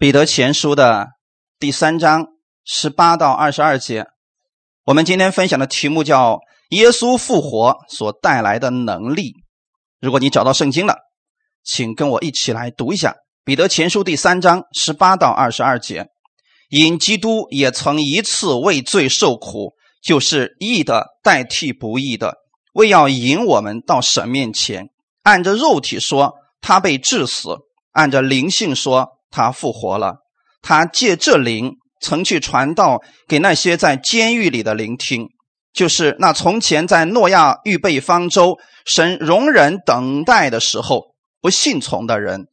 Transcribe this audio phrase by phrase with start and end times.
[0.00, 1.08] 彼得前书的
[1.58, 2.28] 第三章
[2.64, 4.06] 十八到二十二节，
[4.86, 6.40] 我们今天分享的题目叫
[6.72, 9.34] “耶稣复活所带来的能力”。
[10.00, 10.96] 如果你找到圣经了，
[11.62, 16.06] 请跟我一起来读一下彼得前书第三章十八到二十二节。
[16.70, 22.38] 因基督也曾一次为罪受苦，就是义的代替不义的，
[22.72, 24.88] 为要引我们到神面前。
[25.24, 27.50] 按着肉体说，他被治死；
[27.92, 30.16] 按着灵性说，他复活了，
[30.60, 35.28] 他借这灵曾去传道给那些在监狱里的聆听，
[35.72, 42.46] 就是那从前在诺亚预备方舟、神容忍等待的时候不信从的人。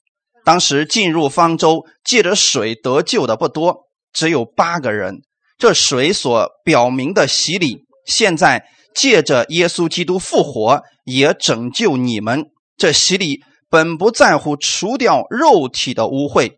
[0.46, 5.22] 当时进入方舟借着水得救的不多，只有八个人。
[5.58, 12.46] 这水所表明的洗礼，现在借着耶稣基督复活也拯救你们。
[12.78, 16.57] 这洗礼本不在乎除掉肉体的污秽。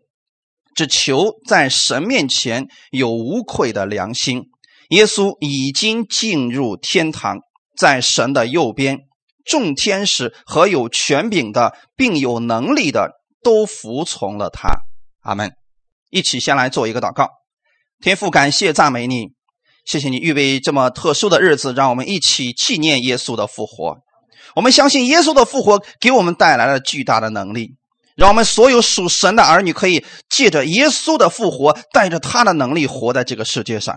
[0.80, 4.44] 只求在神面前有无愧的良心。
[4.88, 7.40] 耶稣已经进入天堂，
[7.76, 9.00] 在神的右边，
[9.44, 13.10] 众天使和有权柄的，并有能力的，
[13.42, 14.70] 都服从了他。
[15.20, 15.52] 阿门。
[16.08, 17.28] 一起先来做一个祷告。
[18.00, 19.28] 天父，感谢赞美你，
[19.84, 23.98] 谢谢你预备这么特殊的日子，让我们一起纪念耶稣的复活。
[24.56, 27.76] 我们相信耶稣的复活给我们带来了巨大的能力。
[28.20, 33.96] 让我们所有属神的儿女可以借着耶稣的复活，带着他的能力活在这个世界上。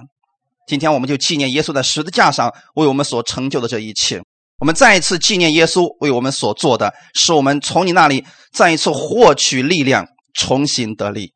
[0.66, 4.22] 今天我们就纪念耶稣在十字架上为我们所成就的这一切。
[4.60, 11.34] 我们再一次纪念耶稣为我们所做的，使我们从你那里再一次获取力量，重新得力。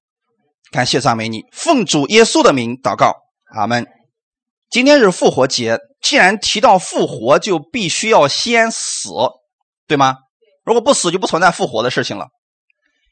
[0.72, 3.12] 感谢赞美你，奉主耶稣的名祷告，
[3.54, 3.86] 阿门。
[4.70, 9.10] 今天是复活节，既然提到复活，就必须要先死，
[9.90, 10.16] 对吗？
[10.64, 12.28] 如果不死，就不存在复活的事情了。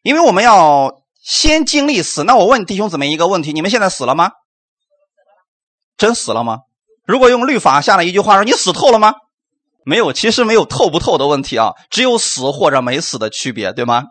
[0.06, 4.30] 因为我们要先经历死，那我问弟兄姊妹一个问题：你们现在死了吗？
[5.98, 6.59] 真死了吗？
[7.08, 9.16] 如果用律法下了一句话说你死透了吗？
[9.83, 14.04] 没有，其实没有透不透的问题啊，只有死或者没死的区别，对吗？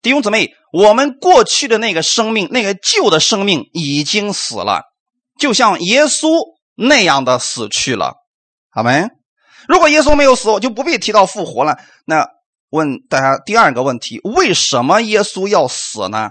[0.00, 4.84] 弟兄姊妹，我们过去的那个生命，那个旧的生命已经死了，
[5.38, 6.30] 就像耶稣
[6.76, 8.14] 那样的死去了，
[8.70, 9.06] 好没？
[9.68, 11.76] 如果耶稣没有死，我就不必提到复活了。
[12.06, 12.26] 那。
[12.72, 16.30] 问大家第二个问题：为什么耶稣要死呢？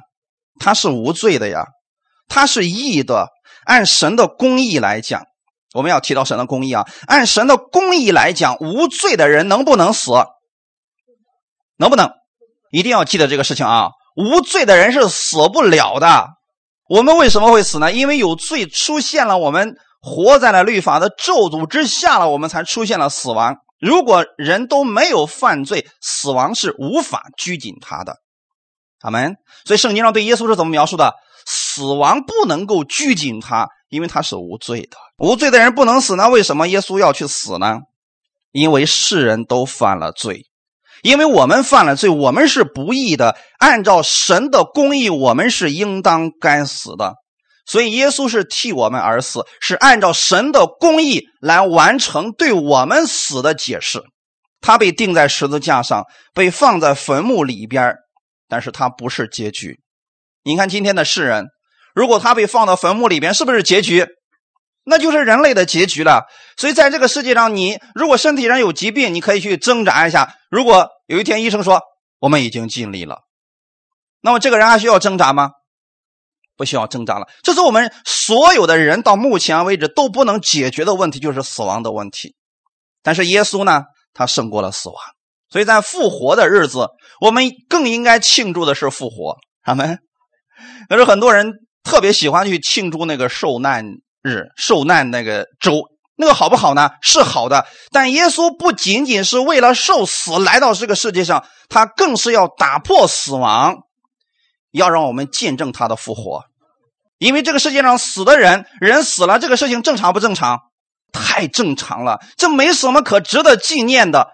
[0.59, 1.65] 他是无罪的呀，
[2.27, 3.29] 他是义的。
[3.63, 5.21] 按神的公义来讲，
[5.75, 6.87] 我们要提到神的公义啊。
[7.05, 10.11] 按神的公义来讲，无罪的人能不能死？
[11.77, 12.09] 能不能？
[12.71, 13.89] 一定要记得这个事情啊！
[14.15, 16.29] 无罪的人是死不了的。
[16.89, 17.91] 我们为什么会死呢？
[17.91, 23.57] 因为有罪出现了，我们活在了律法的咒诅之下了，我们才出现了死亡。
[23.81, 28.17] 如果人都没有犯罪，死亡是无法拘谨他的。
[29.01, 29.35] 阿门。
[29.65, 31.15] 所以圣经上对耶稣是怎么描述的？
[31.47, 34.97] 死亡不能够拘谨他，因为他是无罪的。
[35.17, 36.29] 无罪的人不能死呢？
[36.29, 37.79] 为什么耶稣要去死呢？
[38.51, 40.45] 因为世人都犯了罪，
[41.01, 43.35] 因为我们犯了罪，我们是不义的。
[43.57, 47.15] 按照神的公义，我们是应当该死的。
[47.65, 54.03] 所以，耶稣是替我们而死，是按照神的公义来完成对我们死的解释。
[54.59, 57.95] 他被钉在十字架上，被放在坟墓里边，
[58.47, 59.79] 但是他不是结局。
[60.43, 61.47] 你看今天的世人，
[61.95, 64.05] 如果他被放到坟墓里边，是不是结局？
[64.83, 66.25] 那就是人类的结局了。
[66.57, 70.33] 所以，在这个世界上，你如果身体上有疾病，你可以去挣扎一下。
[70.49, 71.81] 如果有一天医生说
[72.19, 73.19] 我们已经尽力了，
[74.21, 75.51] 那么这个人还需要挣扎吗？
[76.57, 82.35] 不需要挣扎了，这是我们所有的人到目前为止都不能解决的问题，就是死亡的问题。
[83.01, 84.95] 但是耶稣呢，他胜过了死亡，
[85.49, 86.87] 所以在复活的日子，
[87.19, 89.37] 我们更应该庆祝的是复活。
[89.63, 89.99] 他们。
[90.87, 91.53] 可是很多人
[91.83, 93.85] 特别喜欢去庆祝那个受难
[94.21, 95.81] 日、受难那个周，
[96.15, 96.91] 那个好不好呢？
[97.01, 97.65] 是好的。
[97.91, 103.77] 但耶稣不仅仅是为了受死来到这个世界上，他更是要打破死亡，
[104.71, 106.45] 要让我们见证他的复活。
[107.17, 110.59] 因为这个世界上死的人，人死了，这个事情正常不正常？
[111.13, 114.27] 太正常了，这没什么可值得纪念的。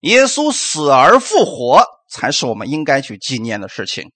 [0.00, 4.12] 耶稣死而复活，才是我们应该去纪念的事情。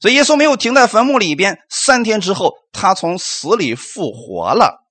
[0.00, 4.84] 所以耶稣没有停在坟墓里边，三天之后，他从死里复活了。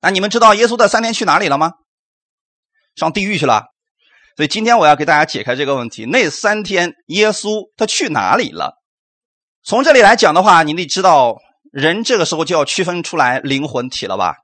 [0.00, 1.72] 那你们知道耶稣的三天去哪里了吗？
[2.96, 3.66] 上地狱去了。
[4.36, 8.82] 所以今天我要给大家解开这个问题：那三天耶稣他去哪里了？
[9.66, 11.38] 从这里来讲的话，你得知道，
[11.72, 14.34] 人这个时候就要区分出来灵魂体了吧？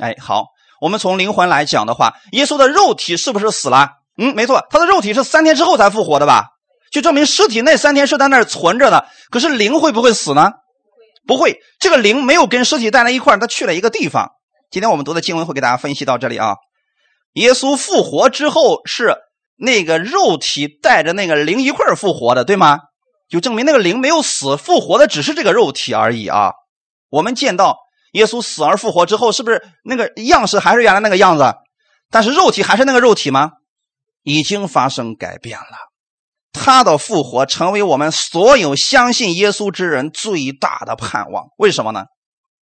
[0.00, 0.44] 哎，好，
[0.80, 3.88] 我们从灵魂来讲的话，耶稣的肉体是不是死了？
[4.16, 6.50] 嗯，没错，他的肉体是三天之后才复活的吧？
[6.92, 9.08] 就证明尸体那三天是在那儿存着的。
[9.30, 10.52] 可是灵会不会死呢？
[11.26, 14.30] 不会，这个灵没有跟尸体待在一块儿，他去了一个地方。
[14.70, 16.54] 今天我们读的经文会给大家分析到这里啊。
[17.32, 19.16] 耶稣复活之后，是
[19.56, 22.78] 那个肉体带着那个灵一块儿复活的，对吗？
[23.30, 26.52] 就证明那个灵没有死，复活的只是这个肉体而已啊。
[27.08, 27.78] 我们见到
[28.12, 31.54] 耶稣死而复活之后，是不是那个样式还是原来那个样子？
[32.10, 33.52] 但是肉体还是那个肉体吗？
[34.22, 35.64] 已经发生改变了。
[36.52, 41.46] 他的复活成为我们所有相信耶稣之人最大的盼望。
[41.56, 42.06] 为什么呢？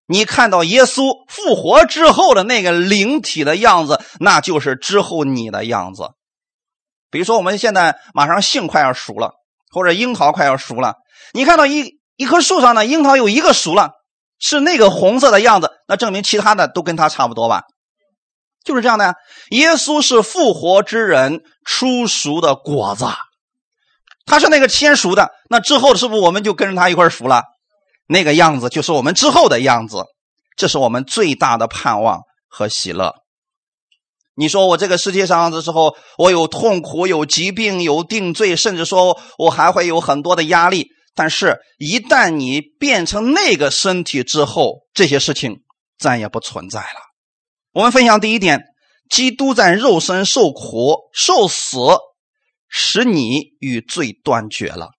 [0.05, 6.11] 你看到耶稣复活之后的那个灵体的样子，那就是之后你的样子。
[7.09, 9.33] 比如说，我们现在马上杏快要熟了，
[9.69, 10.95] 或者樱桃快要熟了，
[11.33, 13.91] 你看到一一棵树上呢，樱桃有一个熟了，
[14.39, 17.63] 是那个红色的样子，那证明其他的都跟它差不多吧？
[18.65, 19.15] 就是这样的呀。
[19.51, 23.05] 耶稣是复活之人出熟的果子。
[24.25, 27.43] 他是那个先熟的，那之后是不是我们就跟着他一块熟了？
[28.07, 30.05] 那个样子就是我们之后的样子，
[30.55, 33.15] 这是我们最大的盼望和喜乐。
[34.39, 40.87] 你说我这个世界上的时候，我有痛苦、有疾病、有定罪，甚至说我还会有很多的压力。
[41.13, 45.57] 但是，一旦你变成那个身体之后，这些事情
[45.99, 47.01] 再也不存在了。
[47.73, 48.63] 我们分享第一点：
[49.09, 51.77] 基督在肉身受苦、受死。
[52.71, 54.89] 使你与罪断绝了，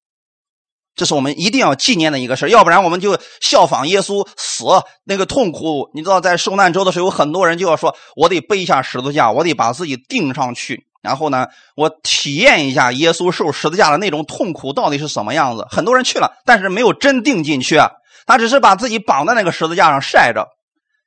[1.00, 4.64] 这是我们一定要纪念的一个事要不然我们就效仿耶稣死
[5.05, 5.88] 那个痛苦。
[5.94, 17.79] 你知道，在受难周的时候，有很多人就要说：“我得背一下十字架，我得把自己钉上去，然后呢，我体验一下耶稣受十字架的那种痛苦到底是什么样子。”很多人去了，但是没有真钉进去，
[18.26, 20.49] 他只是把自己绑在那个十字架上晒着，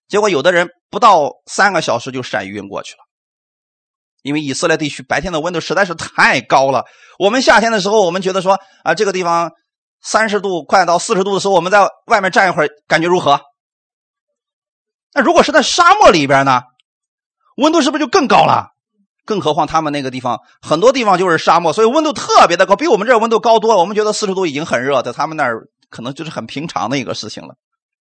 [0.07, 2.97] 结果有的人不到三个小时就晒晕过去了。
[4.23, 6.85] 因为以色列地区白天的温度实在是太高了。
[7.19, 9.51] 我们夏天的时候，我们觉得说啊，这个地方
[10.03, 13.39] 三十度快到四十度的时候，我们在外面站一会儿，感觉如何？
[15.13, 16.61] 那如果是在沙漠里边呢，
[17.57, 18.67] 温度是不是就更高了？
[19.25, 23.79] 更何况他们那个地方很多地方就是沙漠，所以温度特别的高，比我们这温度高多了。
[23.79, 27.55] 我们觉得四十度已经很热，在他们那儿可能就是很平常的一个事情了。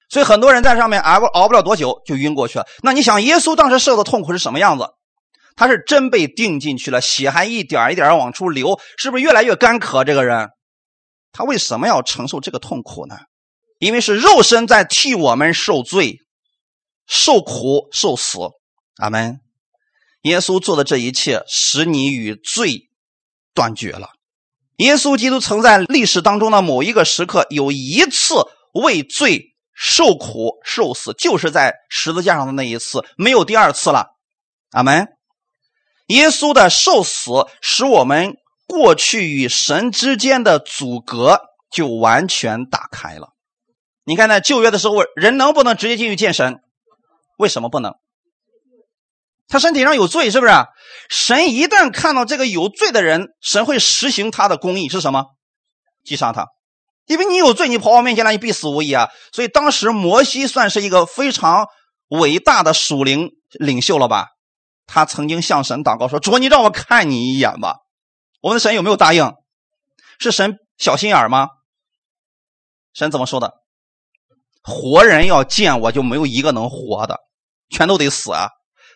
[0.09, 2.67] 所以很多人在上面熬熬不了多久就晕过去了。
[2.83, 4.89] 那你想，耶稣当时受的痛苦是什么样子？
[5.55, 10.03] 他是真被钉进去了，血还一点一点往出流，是不是越来越干渴？
[10.03, 10.49] 这个人，
[11.33, 13.17] 他为什么要承受这个痛苦呢？
[13.79, 16.19] 因为是肉身在替我们受罪、
[17.07, 18.39] 受苦、受死。
[18.99, 19.41] 阿门。
[20.23, 22.91] 耶稣做的这一切，使你与罪
[23.55, 24.11] 断绝了。
[24.77, 28.35] 耶稣基督曾在历史当中的某一个时刻，有一次
[28.73, 34.11] 为罪受苦、受死，就是在十字架上的那一次，没有第二次了。
[34.71, 35.09] 阿门。
[36.07, 37.31] 耶稣的受死，
[37.61, 38.37] 使我们
[38.73, 43.35] 过去与神之间的阻隔就完全打开了。
[44.03, 46.63] 你看，在旧约的时候，人能不能直接进去见神？
[47.37, 47.93] 为什么不能？
[49.47, 50.53] 他身体上有罪，是不是？
[51.11, 55.27] 神一旦看到这个有罪的人，神会实行他的公义，是什么？
[56.03, 56.47] 击杀他，
[57.07, 59.11] 因为你有罪，你跑我面前来，你必死无疑啊！
[59.33, 61.67] 所以当时摩西算是一个非常
[62.09, 64.29] 伟大的属灵领袖了吧？
[64.87, 67.77] 他曾经向神祷告说：“主，你让我看你一眼吧。”
[68.43, 69.33] 我们的神有没有答应？
[70.19, 71.49] 是神小心眼吗？
[72.93, 73.55] 神怎么说的？
[74.65, 77.21] 活人要见我就没有一个能活的，
[77.71, 78.49] 全都得死啊！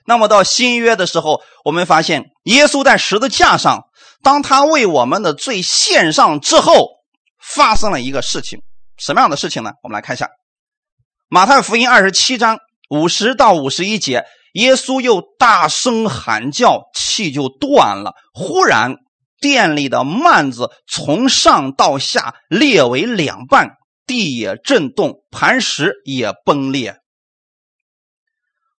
[0.05, 3.85] 那么到新约的时候，我们发现耶稣在十字架上，
[4.23, 6.89] 当他为我们的罪献上之后，
[7.41, 8.61] 发生了一个事情。
[8.97, 9.73] 什么样的事情呢？
[9.85, 10.27] 我们来看一下
[11.29, 12.59] 《马太福音》二十七章
[12.91, 14.25] 五十到五十一节。
[14.55, 18.15] 耶稣又大声喊叫，气就断了。
[18.33, 18.97] 忽然，
[19.41, 23.77] 店里的幔子从上到下裂为两半，
[24.07, 26.97] 地也震动，磐石也崩裂。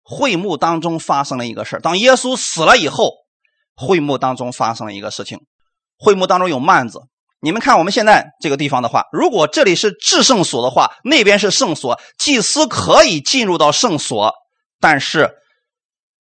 [0.03, 3.11] 会幕当中发生了一个事当耶稣死了以后，
[3.75, 5.39] 会幕当中发生了一个事情。
[5.97, 7.01] 会幕当中有幔子，
[7.39, 14.33] 你们看我们现在这个地方的话，如果这里是至圣所的话，那边是圣所，祭司可以进入到圣所，
[14.79, 15.35] 但是。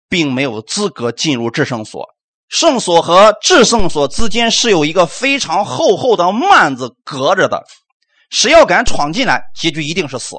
[0.08, 2.15] 并没有资格进入至圣所，
[2.48, 7.64] 圣所和至圣所之间是有一个非常厚厚的幔子隔着的，
[8.30, 10.36] 谁要敢闯进来，结局一定是死。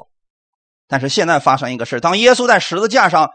[0.87, 3.29] 但是现在发生一个事当耶稣在十字架上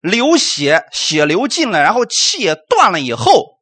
[0.00, 3.58] 流血，血流尽了，然后气也断了以后，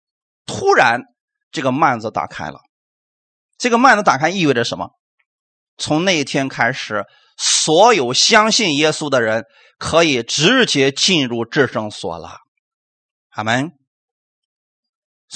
[0.46, 1.02] 突然
[1.50, 2.60] 这个幔子打开了。
[3.58, 4.90] 这个幔子打开意味着什么？
[5.78, 7.04] 从那一天开始，
[7.36, 9.44] 所有相信耶稣的人。
[9.78, 12.38] 可以直接进入至圣所了，
[13.32, 13.72] 阿门。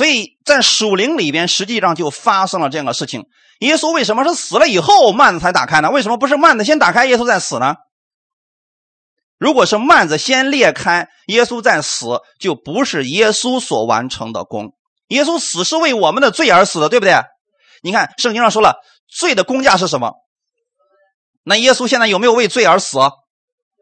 [0.00, 3.26] 所以在属灵里边，实际上就发生了这样的事情。
[3.58, 5.90] 耶稣为什么是死了以后幔子才打开呢？
[5.90, 7.74] 为什么不是幔子先打开，耶稣再死呢？
[9.36, 14.72] 如果是幔子先裂开，耶稣再死，就不是耶稣所完成的功。
[15.08, 17.20] 耶稣死是为我们的罪而死的，对不对？
[17.82, 18.76] 你看圣经上说了，
[19.06, 20.14] 罪的公价是什么？
[21.44, 22.96] 那耶稣现在有没有为罪而死？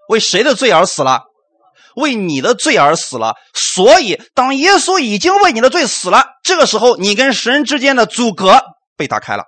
[0.08, 1.26] 为谁的罪而死了？
[1.96, 3.34] 为你的罪而死了。
[3.54, 8.62] 所以，当耶稣已经为你的罪死了，这个时候你跟神之间的阻隔
[8.96, 9.44] 被打开了。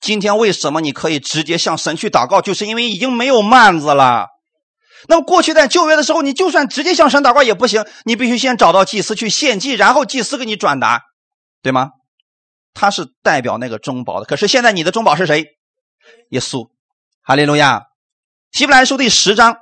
[0.00, 2.40] 今天为什么你可以直接向神去祷告？
[2.40, 4.26] 就是因为已经没有幔子了。
[5.08, 11.02] 那么过去在旧约的时候，你就算直接向神祷告也不行，你必须先找到祭司去献祭，然后祭司给你转达，
[11.62, 11.90] 对吗？
[12.74, 14.26] 他是代表那个中保的。
[14.26, 15.46] 可是现在你的中保是谁？
[16.30, 16.68] 耶稣。
[17.22, 17.82] 哈利路亚。
[18.52, 19.56] 希伯来书第十章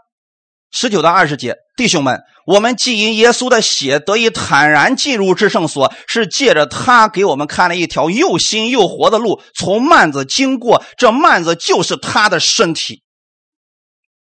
[0.78, 10.84] 十九到二十节，弟兄们，我们既因耶稣的血得以坦然进入至圣所，是借着他给我们开了一条又新又活的路，从幔子经过。
[10.98, 13.02] 这幔子就是他的身体。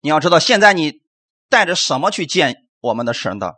[0.02, 1.02] 你要知道，现在你
[1.50, 3.56] 带着什么去见我们的神的？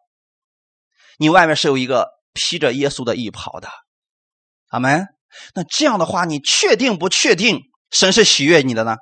[1.17, 3.67] 你外面是有一个披着耶稣的衣袍的，
[4.69, 5.05] 阿门。
[5.53, 8.95] 那这样的话，你确定不确定神是喜悦你的呢？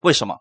[0.00, 0.38] 为什么？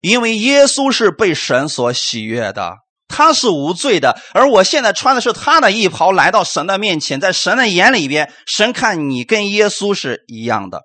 [0.00, 2.76] 因为耶稣是被神所喜悦的，
[3.08, 10.82] 他是无罪的，而我现在穿的是他的衣袍，来到神的面前，在神的眼里边，神看你跟耶稣是一样的。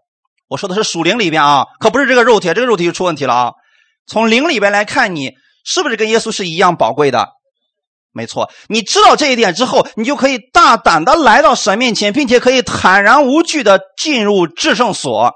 [0.47, 3.51] 我说的是属灵里边啊，可不是这个肉体，这个肉体就出问题了啊。
[4.05, 5.31] 从灵里边来看，你
[5.63, 7.29] 是不是跟耶稣是一样宝贵的？
[8.11, 15.33] 没错，你知道这一点之后，你就可以大胆的来到神面前，并且可以坦然无惧的进入至圣所。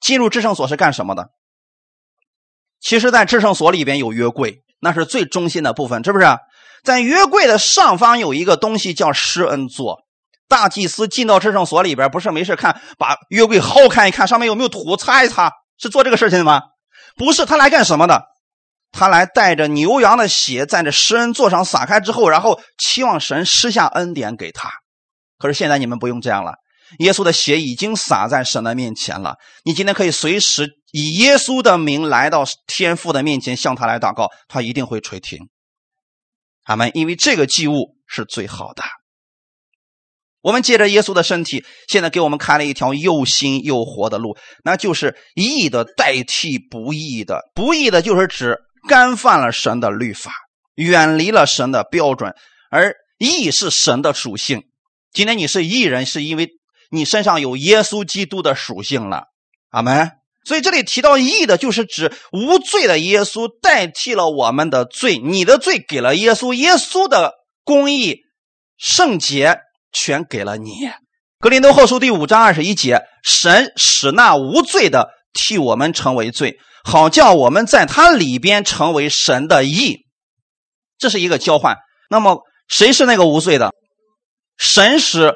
[0.00, 1.30] 进入至圣所是干什么的？
[2.82, 6.26] 其实，在至圣所里边有约柜，那是最中心的部分，是不是？
[6.82, 10.00] 在约柜的上方有一个东西叫施恩座。
[10.48, 16.60] 大祭司进到至圣所里边，不是没事看，把约柜薅开一看，上面有没有土，擦一擦，是做这个事情的吗？
[17.16, 18.24] 不是，他来干什么的？
[18.90, 24.68] 他来带着牛羊的血，在这施恩座上撒开之后，然后期望神施下恩典给他。
[25.38, 26.56] 可是现在你们不用这样了。
[26.98, 29.36] 耶稣的血已经洒在神的面前了。
[29.64, 35.48] 你今天可以随时以耶稣的名来到天父的面前，向他来祷告，他一定会垂听。
[36.62, 36.92] 阿门。
[36.94, 38.84] 因为这个祭物是最好的。
[40.40, 47.50] 我们借着耶稣的身体，现在给我们开了一条又新又活的路，那就是义的代替不义的。
[47.54, 48.58] 不义的就是指
[48.88, 50.32] 干犯了神的律法，
[50.76, 52.34] 远离了神的标准，
[52.70, 54.62] 而义是神的属性。
[55.10, 56.50] 今天你是义人，是因为。
[56.94, 59.28] 你身上有耶稣基督的属性了，
[59.70, 60.10] 阿门。
[60.44, 68.22] 所以这里提到义的，就是指无罪的耶稣代替了我们的罪，你的罪给了耶稣，耶稣的公义、
[68.76, 69.60] 圣洁
[69.92, 70.70] 全给了你。
[71.38, 80.06] 格林多后书第五章二十一节，神使那无罪的替我们成为罪，好叫我们在他里边成为神的义。
[80.98, 81.76] 这是一个交换。
[82.10, 83.72] 那么谁是那个无罪的？
[84.58, 85.34] 神使。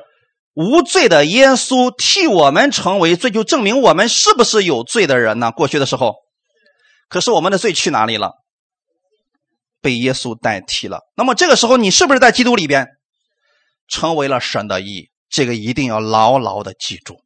[0.57, 5.53] 无罪的耶稣替我们成为罪，就证明我们是不是有罪的人呢？
[5.53, 6.15] 过去的时候，
[7.11, 8.33] 可是我们的罪去哪里了？
[9.83, 11.01] 被耶稣代替了。
[11.15, 12.89] 那么这个时候，你是不是在基督里边
[13.87, 15.11] 成为了神的义？
[15.29, 17.19] 这个一定要牢牢的记住。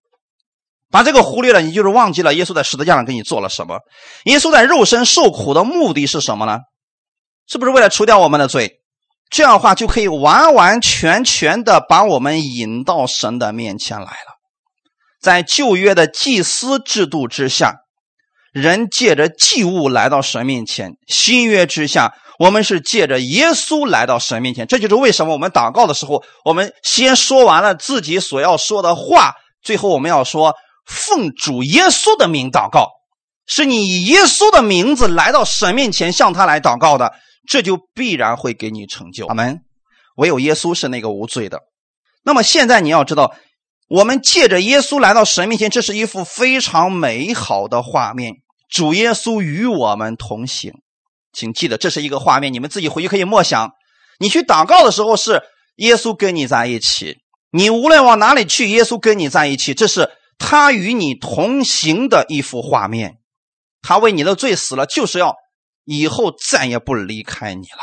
[0.91, 3.79] 把这个忽略了，你就是忘记了耶稣在十字架上给你做了什么。
[4.25, 6.59] 耶稣在肉身受苦的目的是什么呢？
[7.47, 8.80] 是不是为了除掉我们的罪？
[9.31, 14.37] 这样的话就可以完完全全的把我们引到神的面前来了。
[15.23, 17.75] 在旧约的祭司制度之下，
[18.53, 24.67] 人借着祭物来到神面前；新约之下，我们是借着耶稣来到神面前。
[24.67, 30.55] 这就是为什么我们祷告的时候，我们先说完了自己所要说的话，最后我们要说
[30.87, 32.89] 奉主耶稣的名祷告，
[33.47, 37.13] 是你以耶稣的名字来到神面前向他来祷告的。
[37.47, 39.27] 这就必然会给你成就。
[39.27, 39.61] 阿门。
[40.17, 41.63] 唯有耶稣是那个无罪的。
[42.23, 43.35] 那么现在你要知道，
[43.89, 48.35] 我们借着耶稣来到神面前，这是一幅非常美好的画面。
[48.69, 50.73] 主耶稣与我们同行，
[51.33, 52.53] 请记得这是一个画面。
[52.53, 53.71] 你们自己回去可以默想。
[54.19, 55.43] 你去祷告的时候，是
[55.77, 57.17] 耶稣跟你在一起。
[57.51, 63.17] 你无论往哪里去，耶稣跟你在一起，这是他与你同行的一幅画面。
[63.81, 65.35] 他为你的罪死了，就是要。
[65.93, 67.83] 以后再也不离开你了，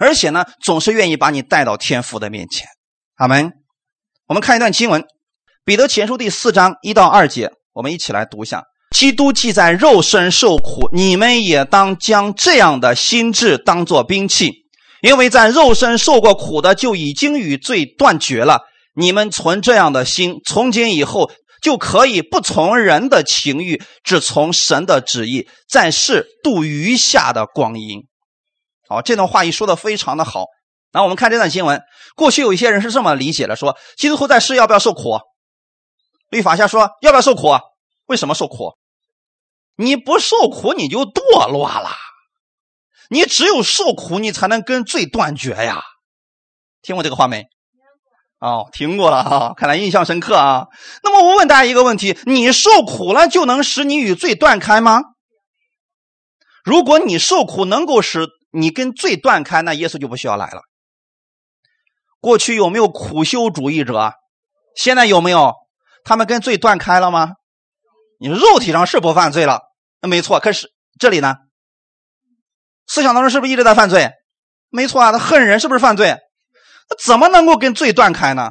[0.00, 2.66] 而且呢，总是愿意把你带到天父的面前。
[3.16, 3.52] 阿门。
[4.26, 5.02] 我们看一段经文，
[5.62, 8.62] 《彼得前书》第四章一到二节，我们一起来读一下。
[8.96, 14.64] 基督既在肉身受苦，你们也当将这样的心智当作兵器，
[15.02, 18.62] 因为在肉身受过苦的，就已经与罪断绝了。
[18.94, 28.06] 你们存这样的心，从今以后就可以不从人的情欲，只从神的旨意，在世度余下的光阴。
[28.88, 30.44] 好，这段话一说的非常的好。
[30.92, 31.82] 那我们看这段新闻，
[32.14, 35.18] 过去有一些人是这么理解的：说基督徒在世要不要受苦？
[36.30, 37.58] 律法下说要不要受苦？
[38.06, 38.76] 为什么受苦？
[39.76, 41.90] 你不受苦你就堕落了，
[43.10, 45.82] 你只有受苦你才能跟罪断绝呀。
[46.80, 47.46] 听过这个话没？
[48.38, 50.66] 哦，听过了哈，看来印象深刻啊。
[51.02, 55.02] 那么我问大家一个问题：你受苦了就能使你与罪断开吗？
[56.64, 60.62] 如果你受苦能够使你跟罪断开，那耶稣就不需要来了。
[62.20, 64.12] 过去有没有苦修主义者？
[64.76, 65.54] 现在有没有？
[66.04, 67.32] 他们跟罪断开了吗？
[68.18, 69.60] 你肉体上是不犯罪了，
[70.02, 70.40] 没错。
[70.40, 71.36] 可是这里呢？
[72.86, 74.10] 思想当中是不是一直在犯罪？
[74.68, 76.18] 没错啊，他恨人是不是犯罪？
[77.04, 78.50] 怎么能够跟罪断开呢？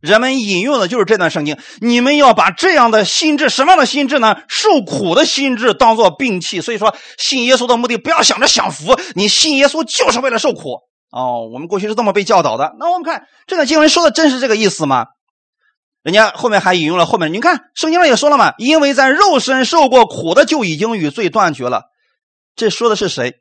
[0.00, 1.56] 人们引用的就是这段圣经。
[1.80, 4.36] 你们要把这样的心智，什么样的心智呢？
[4.48, 6.60] 受苦的心智当做兵器。
[6.60, 10.80] 所以说，信耶稣的目的不要想着享福，你信耶稣就是为了受苦。
[11.10, 12.74] 哦，我们过去是这么被教导的。
[12.78, 15.06] 那我们看这段经文说的真是这个意思吗？
[16.02, 21.84] 人家后面还引用了后面，你看圣经上也说了嘛，因为在肉身受过苦的就已经与罪断绝了。
[22.56, 23.36] 这说的是谁？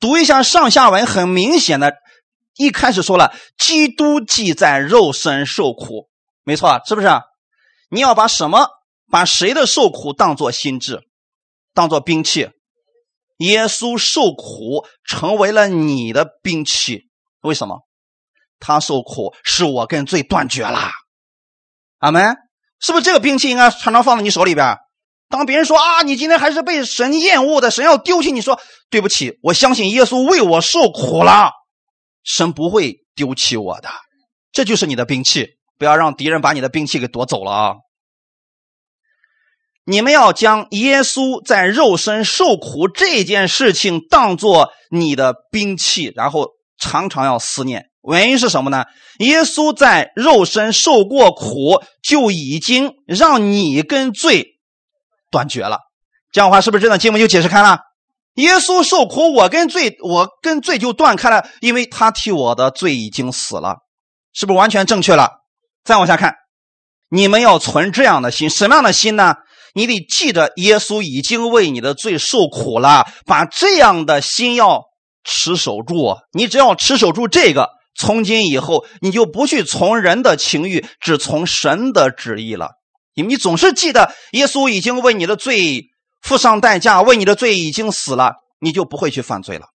[0.00, 1.94] 读一下上下文，很明显的，
[2.56, 6.08] 一开始说了，基督既在肉身受苦，
[6.42, 7.08] 没错，是不是？
[7.90, 8.68] 你要把什么，
[9.10, 11.00] 把谁的受苦当做心智，
[11.72, 12.50] 当做兵器？
[13.38, 17.08] 耶稣受苦成为了你的兵器，
[17.40, 17.80] 为什么？
[18.60, 20.90] 他受苦使我跟罪断绝了。
[21.98, 22.36] 阿门，
[22.80, 24.76] 是不是这个兵器应该常常放在你手里边？
[25.34, 31.50] 当别人说啊，你今天还是被神厌恶的，神要丢弃你，说对不起，我相信耶稣为我受苦了，
[32.22, 33.88] 神不会丢弃我的，
[34.52, 37.74] 这就是你的兵器，不要让敌人把你的兵器给夺走了啊！
[39.84, 47.86] 你们要将耶稣在肉身受苦这件事情当做你的兵器，然后常常要思念。
[48.08, 48.84] 原因是什么呢？
[49.18, 54.53] 耶稣在肉身受过苦，就已经让你跟罪。
[55.34, 55.80] 断绝了，
[56.30, 57.80] 这样的话是不是这段经文就解释开了？
[58.34, 63.78] 耶稣受苦，我跟罪，我跟罪就断开了，因为他替我的罪已经死了，
[64.32, 65.30] 是不是完全正确了？
[65.82, 66.36] 再往下看，
[67.08, 69.34] 你们要存这样的心，什么样的心呢？
[69.74, 74.82] 你得记着耶稣已经为你的罪受苦了，把这样的心要
[75.24, 76.16] 持守住。
[76.32, 82.70] 你只要持守住这个，从今以后你就不去从人的情欲，只从神的旨意了。
[83.14, 85.84] 你你总是记得耶稣已经为你的罪
[86.22, 89.66] 付上代价，为你的罪已经死了，你就不会去犯罪了。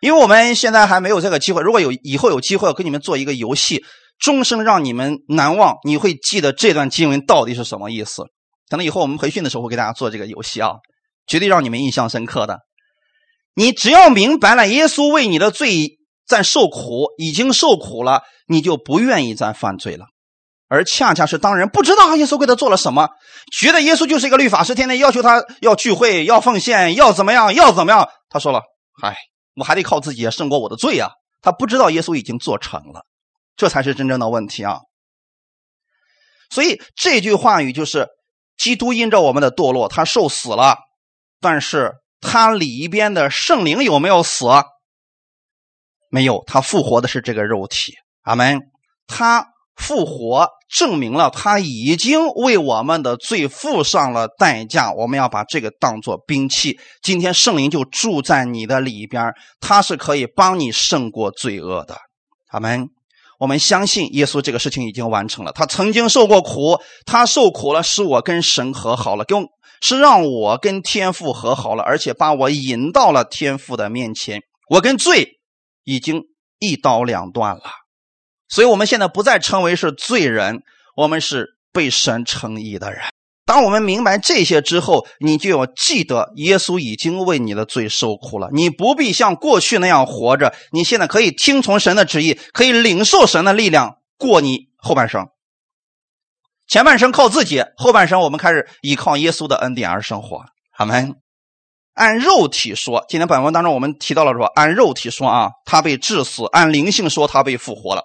[0.00, 3.84] 因为我们现在还没有这个机会，如果有以后有机会，我跟你们做一个游戏，
[4.18, 5.76] 终生让你们难忘。
[5.84, 8.24] 你会记得这段经文到底是什么意思？
[8.68, 10.70] 可能以后我们培训的时候会给大家做这个游戏啊，
[11.26, 12.58] 绝对让你们印象深刻的。
[13.54, 20.06] 你只要明白了耶稣为你的罪在受苦，已经受苦了，你就不愿意再犯罪了。
[20.72, 23.10] 而恰恰是当人不知道耶稣为他做了什么，
[23.52, 28.08] 觉得耶稣就是一个律法师，天天要求他要聚会、要奉献、要怎么样、要怎么样。
[28.30, 28.62] 他说了
[28.98, 29.14] ：“嗨，
[29.54, 31.10] 我还得靠自己胜过我的罪啊！”
[31.42, 33.04] 他不知道耶稣已经做成了，
[33.54, 34.78] 这才是真正的问题啊！
[36.48, 38.08] 所以这句话语就是：
[38.56, 40.78] 基督因着我们的堕落，他受死了，
[41.38, 44.46] 但是他里边的圣灵有没有死？
[46.08, 47.92] 没有，他复活的是这个肉体。
[48.22, 48.58] 阿门。
[49.06, 50.48] 他复活。
[50.68, 56.80] 证明了他已经为我们的罪付上了代价，我们要把这个当做兵器。
[57.02, 61.98] 今天圣灵就住在你的里边，他是可以帮你胜过罪恶的。
[62.48, 62.88] 阿门。
[63.38, 69.44] 我们相信耶稣这个事情已经完成了，他曾经受过苦，他受苦了，使我跟神和好了，跟
[69.80, 74.40] 是让我跟天父和好了，而且把我引到了天父的面前。
[74.70, 75.40] 我跟罪
[75.82, 76.22] 已经
[76.60, 77.81] 一刀两断了。
[78.52, 80.62] 所以，我们现在不再称为是罪人，
[80.94, 83.00] 我们是被神称义的人。
[83.46, 88.50] 当我们明白这些之后，你就要记得，耶稣已经为你的罪受苦了。
[88.52, 95.26] 你不必像过去那样活着，你现在可以听从神的旨意，可以领受神的力量，过你后半生。
[96.68, 100.44] 前半生靠自己，后半生我们开始依靠耶稣的恩典而生活。
[100.70, 101.14] 好门。
[101.94, 108.04] 按肉体说，今天本文当中我们提到了说，按肉体说啊，他被致死；按灵性说，他被复活了。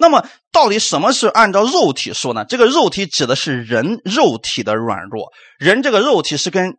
[0.00, 2.46] 那么，到底什么是按照肉体说呢？
[2.46, 5.30] 这个肉体指的是人肉体的软弱。
[5.58, 6.78] 人这个肉体是跟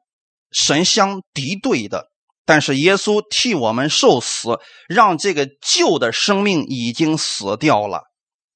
[0.51, 2.07] 神相敌对的，
[2.45, 8.05] 但是耶稣替我们受死，让这个旧的生命已经死掉了，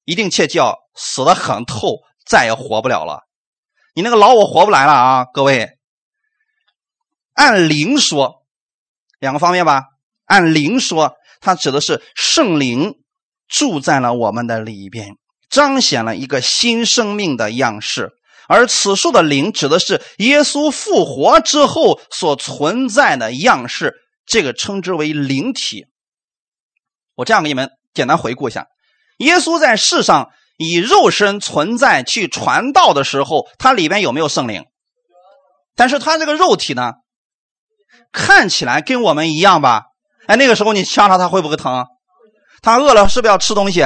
[0.04, 3.22] 一定切记啊死得很透，再也活不了了。
[3.94, 5.78] 你那个老我活不来了啊，各位。
[7.34, 8.44] 按灵说，
[9.20, 9.84] 两个方面吧。
[10.26, 12.96] 按灵说，它指的是圣灵
[13.48, 15.16] 住在了我们的里边，
[15.50, 18.12] 彰显了一个新生命的样式。
[18.48, 25.86] 而此处的灵指的是耶稣复活之后所存在的样式，这个称之为灵体。
[27.16, 28.68] 我这样给你们简单回顾一下：
[29.18, 34.66] 耶稣在世上以肉身存在去传道的时候，他里边有没有圣灵？
[35.76, 36.94] 但是他这个肉体呢？
[38.12, 39.86] 看起来跟我们一样吧？
[40.28, 41.86] 哎，那个时候你掐他，他会不会疼？
[42.66, 43.84] 他饿了是不是要吃东西？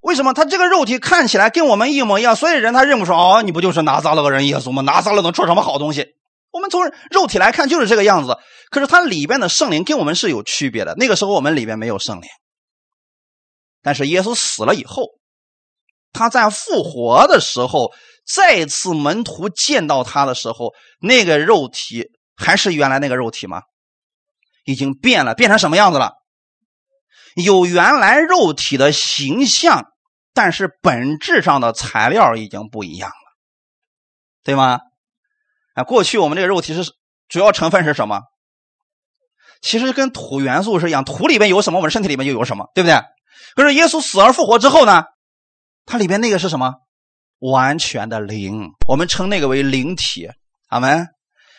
[0.00, 2.36] 为什么他这个肉体看起来跟我们一模一样？
[2.36, 4.82] 所以人他认不出哦，你不就是拿撒勒个人耶稣吗？
[4.82, 6.14] 拿撒勒能出什么好东西？
[6.52, 8.38] 我们从肉体来看就是这个样子。
[8.70, 10.94] 可是他里边的圣灵跟我们是有区别的。
[10.96, 12.28] 那个时候我们里边没有圣灵，
[13.82, 15.08] 但是耶稣死了以后，
[16.12, 17.92] 他在复活的时候，
[18.24, 22.10] 再次门徒见到他的时候，那个肉体。
[22.36, 23.62] 还是原来那个肉体吗？
[24.64, 26.14] 已经变了，变成什么样子了？
[27.34, 29.86] 有原来肉体的形象，
[30.32, 33.14] 但是本质上的材料已经不一样了，
[34.44, 34.80] 对吗？
[35.74, 36.92] 啊，过去我们这个肉体是
[37.28, 38.20] 主要成分是什么？
[39.60, 43.00] 其实跟土元素是一样，土里面有什么，我们身体里面就有什么，对不对？
[43.56, 45.04] 可是耶稣死而复活之后呢？
[45.86, 46.74] 它里边那个是什么？
[47.40, 50.28] 完全的灵，我们称那个为灵体。
[50.68, 51.08] 阿门。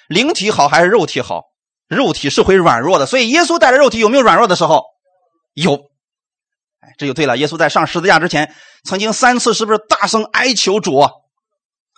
[0.07, 1.41] 灵体好还是肉体好？
[1.87, 4.83] 肉体是会软弱的，所以耶稣带着肉体有没有软弱的时候？
[5.55, 5.73] 有。
[6.81, 7.35] 哎，这就对了。
[7.37, 11.09] 耶稣在上十字架之前，曾经三次是不是大声哀求主，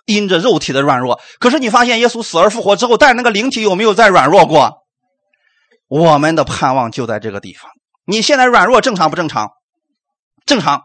[0.06, 1.20] 因着肉体的软弱？
[1.38, 4.86] 可是你发现耶稣死而复活之后，带着那个灵体有没有再软弱过？
[5.88, 7.70] 我们的盼望就在这个地方。
[8.06, 9.50] 你现在软弱正常不正常？
[10.46, 10.84] 正常。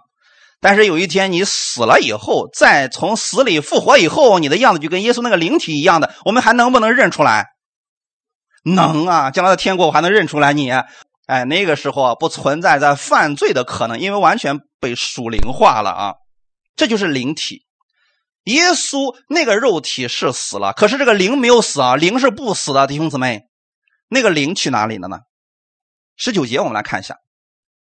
[0.60, 7.48] 但是有一天你死了以后，再从死里复活以后，你的样子就跟耶稣那个灵体一样的，我们还能不能认出来？
[8.64, 9.30] 能啊！
[9.30, 10.72] 将来的天国我还能认出来你。
[11.26, 16.14] 哎，那个时候啊不存在在犯罪的可能，因为完全被属灵化了啊！
[16.76, 17.66] 这就是灵体。
[18.44, 23.44] 耶稣那个肉体是死了，可是这个灵没有死啊，灵是不死的，弟兄姊妹。
[24.10, 25.20] 那个灵去哪里了呢？
[26.18, 27.16] 十九节我们来看一下。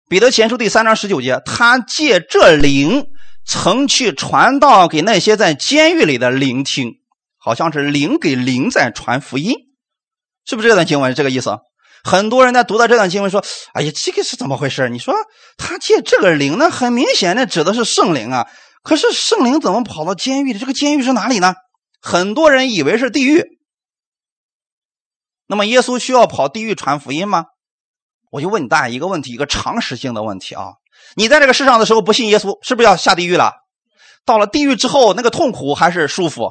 [0.07, 3.07] 彼得前书第三章十九节，他借这灵
[3.47, 6.93] 曾去传道给那些在监狱里的灵听，
[7.39, 9.55] 好像是灵给灵在传福音，
[10.45, 11.59] 是不是这段经文这个意思？
[12.05, 15.15] 很多人在读到这段经文说：“哎呀，这个是怎么回事？”你说
[15.57, 16.71] 他借这个灵呢？
[16.71, 18.47] 很明显，那指的是圣灵啊。
[18.83, 20.59] 可是圣灵怎么跑到监狱里？
[20.59, 21.55] 这个监狱是哪里呢？
[22.03, 23.59] 很多人以为是地狱。
[25.47, 27.47] 那么耶稣需要跑地狱传福音吗？
[28.31, 30.75] 我就问大家一个问题，一个常识性的问题啊！
[31.17, 33.53] 你在这个世上的时候不信耶稣，是不是要下地狱了？
[34.27, 36.51] 到了地狱之后，那个痛苦还是舒服？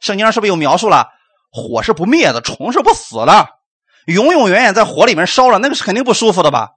[0.00, 1.08] 圣经上是不是有描述了？
[1.52, 3.46] 火是不灭的，虫是不死的，
[4.06, 6.70] 永永远远在火里面烧了，那个是肯定不舒服的吧？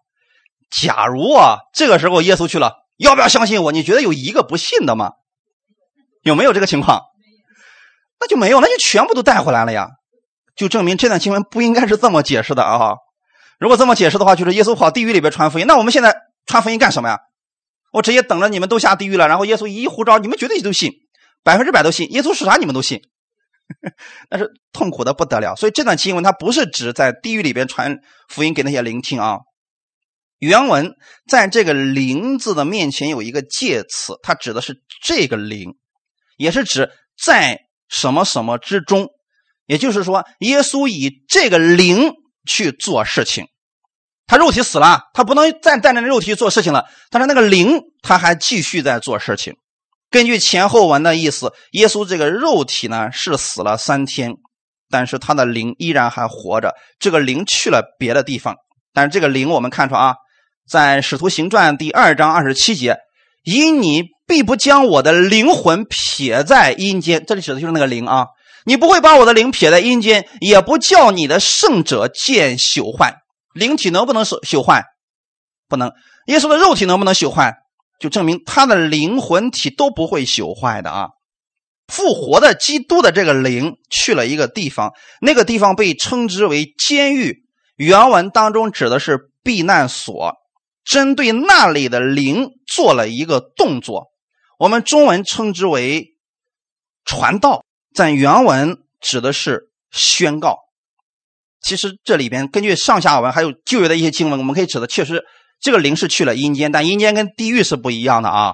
[0.69, 3.71] 假如啊，这个时候耶稣去了，要不要相信我？
[3.71, 5.13] 你觉得有一个不信的吗？
[6.23, 7.03] 有没有这个情况？
[8.19, 9.89] 那就没有，那就全部都带回来了呀！
[10.55, 12.95] 就证明这段经文不应该是这么解释的啊！
[13.59, 15.67] 如果这么解释的话，就是耶稣跑地狱里边传福音。
[15.67, 17.19] 那我们现在传福音干什么呀？
[17.93, 20.91] 我直接等着你们都下地狱了，然后耶稣一呼召，你们绝对都信，
[21.43, 22.11] 百分之百都信。
[22.11, 23.01] 耶稣是啥，你们都信，
[24.29, 25.55] 那是痛苦的不得了。
[25.55, 29.39] 所以这段经文它不是指在地狱里边传福音给那些灵听啊。
[30.39, 30.93] 原文
[31.27, 35.75] 在这个“灵”字的面前有一个介词，它指的是这个灵，
[36.37, 39.07] 也是指在什么什么之中。
[39.65, 42.13] 也就是说，耶稣以这个灵。
[42.49, 43.47] 去做事情，
[44.25, 46.85] 他肉体死了，他不能再带着肉体去做事情了。
[47.09, 49.57] 但是那个灵，他还继续在做事情。
[50.09, 54.35] 根据前后文的意思，耶稣这个肉体呢是死了三天，
[54.89, 56.73] 但是他的灵依然还活着。
[56.99, 58.55] 这个灵去了别的地方，
[58.93, 60.15] 但是这个灵我们看出啊，
[60.67, 62.97] 在使徒行传第二章二十七节，
[63.43, 68.27] 因你必不将我的灵魂撇在阴间，这里指的就是那个灵啊。
[68.65, 73.15] 你不会把我的灵撇在阴间，也不叫你的圣者见朽坏。
[73.53, 74.83] 灵体能不能朽朽坏？
[75.69, 75.91] 不能。
[76.27, 77.55] 耶稣的肉体能不能朽坏？
[77.99, 81.09] 就证明他的灵魂体都不会朽坏的啊。
[81.87, 87.45] 复活的基督的这个灵去了一个地方，那个地方被称之为监狱。
[87.77, 90.33] 原文当中指的是避难所，
[90.83, 94.07] 针对那里的灵做了一个动作，
[94.59, 96.15] 我们中文称之为
[97.05, 97.63] 传道。
[97.95, 100.57] 在原文指的是宣告，
[101.61, 105.23] 其实这里边根据上下文还有旧约的一些经文，我们可以指的确实
[105.59, 108.53] 这个灵是去了阴间，但阴间跟地狱是不一样的啊。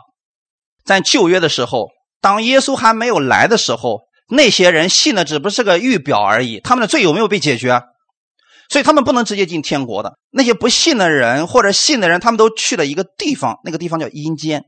[0.85, 1.89] 在旧约的时候，
[2.21, 7.81] 当耶稣还没有来的时候，那些人信的只不过是个预表而已，他们的罪有没有被解决？
[8.69, 10.17] 所以他们不能直接进天国的。
[10.31, 14.63] 那些不信的人或者信的人，他们都去了一个地方，那个地方叫阴间。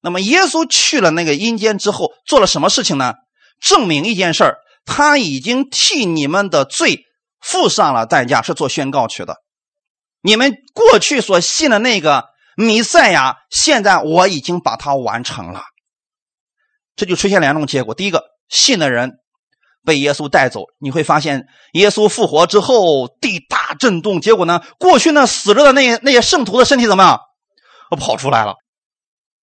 [0.00, 3.14] 那么耶稣去了那个阴间之后，做了什么事情呢？
[3.60, 7.04] 证明一件事儿，他已经替你们的罪
[7.40, 9.36] 付上了代价，是做宣告去的。
[10.24, 12.24] 你们过去所信的那个
[12.56, 15.62] 弥赛亚，现在我已经把它完成了。
[16.96, 19.12] 这就出现两种结果：第一个，信的人
[19.84, 24.18] 被耶稣带走，你会发现耶稣复活之后地大震动。
[24.18, 27.20] 结果呢，过去那死着的那些那些圣徒的身体怎么样？
[28.00, 28.54] 跑出来了。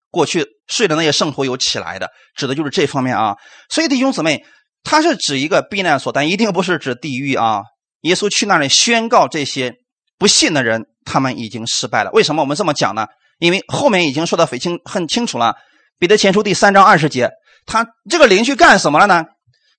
[0.09, 3.35] 过去睡的那些圣徒有起来的，指的就是这方面啊。
[3.69, 4.43] 所以弟兄姊妹，
[4.83, 7.61] 他是指一个避难所，但一定不是指地狱啊。
[8.01, 9.75] 耶稣去那里宣告这些
[10.21, 12.11] 不信的人，他们已经失败了。
[12.11, 13.07] 为什么我们这么讲呢？
[13.39, 15.55] 因为后面已经说的非清很清楚了。
[15.97, 17.31] 彼得前书第三章二十节，
[17.65, 19.25] 他这个灵去干什么了呢？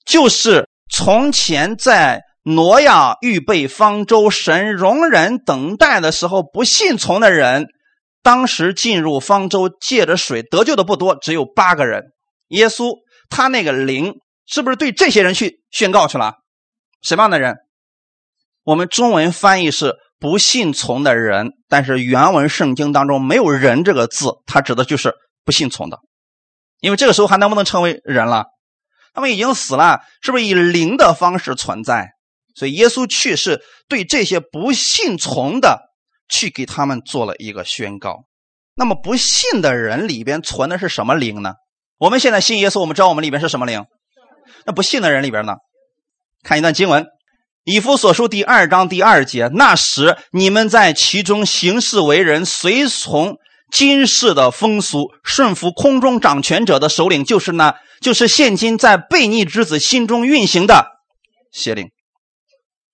[0.05, 7.68] 就是从前在挪亚预备方舟、神容忍等待的时候，不信从的人。
[8.24, 12.02] 当时进入方舟借着水得救的不多，只有八个人。
[12.48, 12.96] 耶稣
[13.31, 14.14] 他那个灵
[14.46, 16.35] 是不是对这些人去宣告去了？
[17.00, 17.55] 什么样的人？
[18.64, 25.12] 我们中文翻译是不信从的人，但是原文圣经当中没有人这个字，它指的就是
[25.44, 25.98] 不信从的。
[26.80, 28.46] 因为这个时候还能不能称为人了？
[29.12, 32.12] 他们已经死了，是不是以灵的方式存在？
[32.54, 35.90] 所以耶稣去世对这些不信从的。
[36.28, 38.24] 去给他们做了一个宣告。
[38.74, 41.52] 那么不信的人里边存的是什么灵呢？
[41.98, 43.85] 我们现在信耶稣，我们知道我们里边是什么灵。
[44.64, 45.56] 那不信的人里边呢？
[46.42, 47.04] 看一段经文，
[47.64, 53.37] 《以弗所书》第二章第二节：那时你们在其中行事为人，随从
[53.70, 60.87] 今世的风俗，顺服空中掌权者的首领，就是那，就是现今在悖逆之子心中运行的
[61.53, 61.90] 邪灵。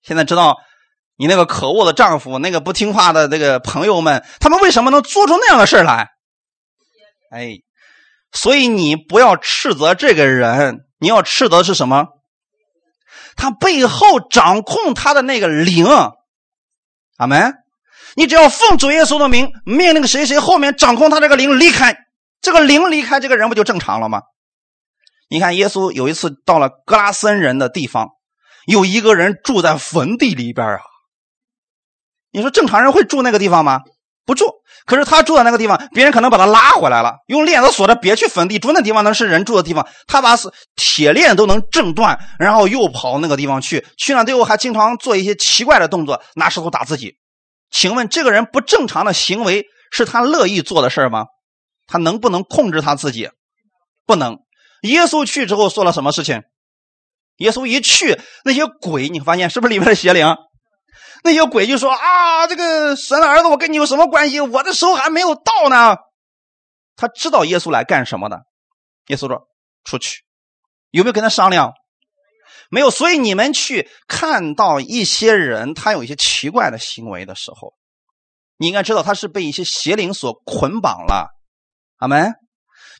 [0.01, 0.57] 现在知道。
[1.21, 6.07] 你那个可恶的丈夫，那个不听话的那个朋友们，他们为什么能做出那样的事来？
[7.29, 7.57] 哎，
[8.31, 12.05] 所以你不要斥责这个人，你要斥责是什么？
[13.39, 15.87] 他背后掌控他的那个灵，
[17.15, 17.53] 阿门。
[18.15, 21.95] 你只要奉主耶稣的名，命令谁谁后面掌控他这个灵离开，
[22.41, 24.23] 这个灵离开，这个人不就正常了吗？
[25.29, 28.09] 你看，耶稣有一次到了格拉森人的地方，
[28.67, 30.79] 有一个人住在坟地里边啊。
[32.31, 33.79] 你说正常人会住那个地方吗？
[34.29, 34.45] 不住。
[34.85, 38.71] 可是他住的那个地方，别人可能把他拉回来了，用链子锁着，别去坟地住。
[38.71, 40.37] 那地方呢是人住的地方，他把
[40.75, 43.83] 铁链都能挣断，然后又跑那个地方去。
[43.97, 47.15] 去那最后还经常做一些奇怪的动作，拿石头打自己。
[47.71, 51.25] 请问这个人不正常的行为是他乐意做的事吗？
[51.87, 53.29] 他能不能控制他自己？
[54.05, 54.37] 不能。
[54.83, 56.43] 耶稣去之后做了什么事情？
[57.37, 60.35] 耶稣一去，那些鬼，你发现是不是里面的邪灵？
[61.21, 64.39] 那些鬼就说：“啊，这个神的儿子，我跟你有什么关系？
[64.39, 65.97] 我的时候还没有到呢。”
[66.95, 68.41] 他知道耶稣来干什么的。
[69.07, 69.47] 耶稣说
[69.83, 70.23] ：“出去。”
[70.91, 71.73] 有没有跟他商量？
[72.69, 72.89] 没有。
[72.89, 77.73] 所以你们去看到一些人，他有一些奇怪的行为的时候，
[78.57, 81.29] 你应该知道他是被一些邪灵所捆绑了。
[81.97, 82.33] 阿门。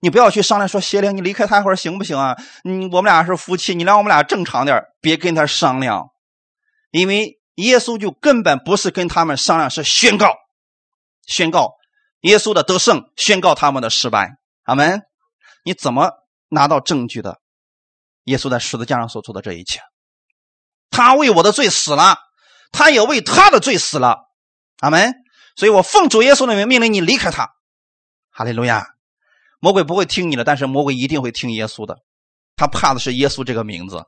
[0.01, 2.35] 你不要去商量说邪灵，你离开他一会儿行不行啊？
[2.63, 6.09] 你我们俩是夫妻，你让我们俩正常点别跟他商量，
[6.91, 7.38] 因为。
[7.59, 10.33] 耶稣就根本不是跟他们商量，是宣告，
[11.27, 11.73] 宣告
[12.21, 14.37] 耶稣的得胜，宣告他们的失败。
[14.63, 15.01] 阿门。
[15.63, 16.11] 你怎么
[16.47, 17.41] 拿到证据的？
[18.23, 19.81] 耶稣在十字架上所做的这一切，
[20.89, 22.17] 他为我的罪死了，
[22.71, 24.29] 他也为他的罪死了。
[24.79, 25.13] 阿门。
[25.55, 27.49] 所以我奉主耶稣的名命令你离开他。
[28.31, 28.87] 哈利路亚。
[29.59, 31.97] 魔鬼不会听你的，但是魔鬼一定会听耶稣的。
[32.55, 34.05] 他怕的是耶稣这个名字。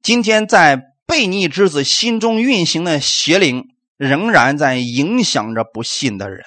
[0.00, 0.91] 今天在。
[1.12, 3.64] 悖逆之子心中运行的邪灵
[3.98, 6.42] 仍然在影响着不信的人，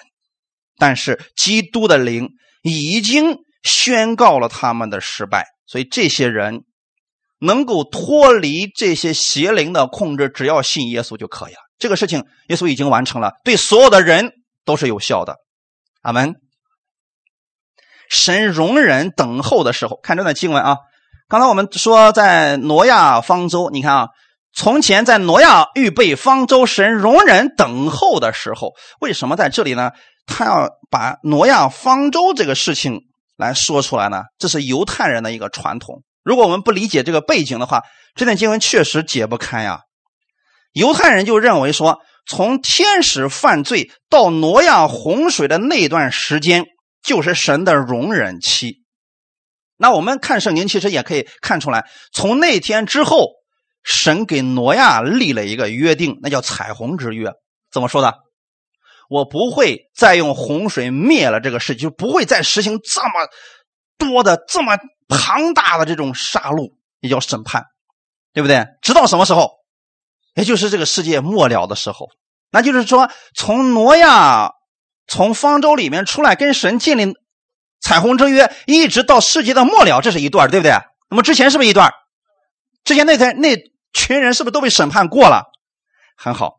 [0.80, 2.32] 但是基督的灵
[2.64, 6.64] 已经宣告了他们的失败，所以这些人
[7.38, 11.60] 能够脱离这些邪灵的控制，只要信耶稣就可以了。
[11.78, 14.32] 这个事情耶稣已经完成了，对所有的人
[14.66, 15.36] 都是有效的。
[16.02, 16.34] 阿门。
[18.10, 20.78] 神容忍等候的时候，看这段经文啊。
[21.28, 24.08] 刚才我们说在挪亚方舟，你看啊。
[24.56, 29.92] 从前在挪亚预备方舟，神容忍等候的时候，为什么在这里呢？
[30.26, 33.02] 他要把挪亚方舟这个事情
[33.36, 34.24] 来说出来呢？
[34.40, 36.04] 这是犹太人的一个传统。
[36.24, 37.84] 如果我们不理解这个背景的话，
[38.16, 39.82] 这段经文确实解不开呀。
[40.72, 46.64] 犹太人就认为说，从天使犯罪到挪亚洪水的那段时间，
[47.04, 48.84] 就是神的容忍期。
[49.78, 53.28] 那我们看圣经，其实也可以看出来，从那天之后，
[53.86, 57.32] 神给挪亚立了一个约定，那叫彩虹之约。
[57.72, 58.16] 怎么说的？
[59.08, 63.10] 我不会再用洪水灭了这个世界，就不会再实行这么
[63.98, 64.76] 多的、这么
[65.08, 67.64] 庞大的这种杀戮，也叫审判，
[68.34, 68.66] 对不对？
[68.82, 69.52] 直到什么时候？
[70.34, 72.08] 也就是这个世界末了的时候。
[72.50, 74.50] 那就是说，从挪亚
[75.08, 77.14] 从方舟里面出来，跟神建立
[77.80, 80.72] 彩虹之约，一直到世界的末了，这是一段，对不对？
[81.10, 81.94] 那么之前是不是一段？
[82.84, 83.56] 之前那天那
[83.96, 85.46] 群人是不是都被审判过了？
[86.16, 86.58] 很好。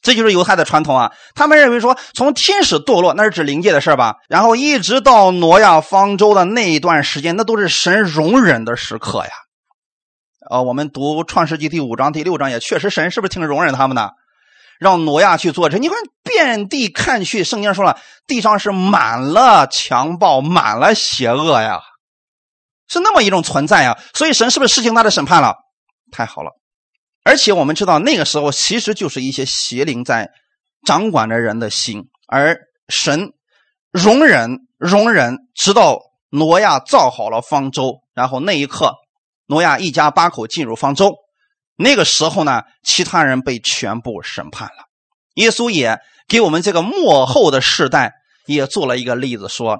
[0.00, 1.12] 这就是犹太的传统啊！
[1.34, 9.30] 他们认为说，从天使堕落那是指灵界的事吧，然后一直到挪亚方舟的那一段时间，那都是神容忍的时刻呀。
[10.50, 14.12] 呃，我们读创世纪第五章、第六章，也确实神是不是挺容忍他们的，
[14.78, 15.78] 让挪亚去做这？
[15.78, 21.80] 你看遍地看去，圣经说了，地上是满了强暴，满了邪恶呀，
[22.86, 23.98] 是那么一种存在呀。
[24.14, 25.56] 所以神是不是实行他的审判了？
[26.10, 26.50] 太好了。
[27.24, 30.30] 而且我们知道，那个时候其实就是一些邪灵在
[30.86, 33.32] 掌管着人的心，而神
[33.90, 35.98] 容忍、容忍，直到
[36.30, 38.94] 挪亚造好了方舟，然后那一刻，
[39.46, 41.14] 挪亚一家八口进入方舟。
[41.76, 44.84] 那个时候呢，其他人被全部审判了。
[45.34, 48.14] 耶稣也给我们这个末后的世代
[48.46, 49.78] 也做了一个例子，说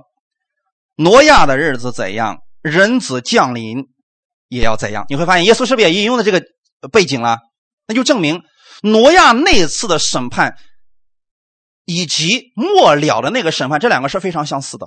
[0.96, 3.86] 挪亚的日子怎样，人子降临
[4.48, 5.04] 也要怎样。
[5.08, 6.42] 你会发现，耶稣是不是也引用了这个？
[6.92, 7.38] 背景了，
[7.88, 8.40] 那就证明
[8.82, 10.56] 挪亚那次的审判
[11.84, 14.87] 以及末了的那个审判，这两个是非常相似的。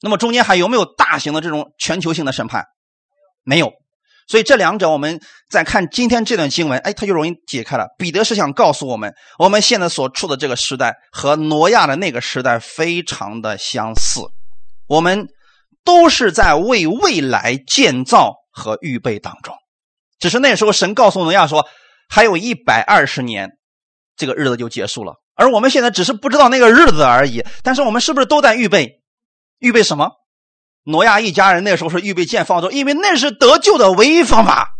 [0.00, 2.64] 那么中间还有没有大型的这种全球性的审判？
[3.44, 3.74] 没有。
[4.28, 7.88] 所以这两者，我们再看今天这段经文，哎，它就容易解开了。
[7.98, 14.22] 彼得是想告诉我们，我们现在所处的这个时代和挪亚的那个时代非常的相似，
[14.86, 15.28] 我们
[15.84, 19.54] 都是在为未来建造和预备当中。
[20.18, 21.66] 只是那时候，神告诉挪亚说，
[22.10, 23.52] 还有一百二十年，
[24.16, 25.14] 这个日子就结束了。
[25.34, 27.44] 而我们现在只是不知道那个日子而已。
[27.62, 29.00] 但是我们是不是都在预备？
[29.60, 30.10] 预备什么？
[30.84, 34.70] 挪亚一家人那时候是预备建方舟，因为那是得救的唯一方法，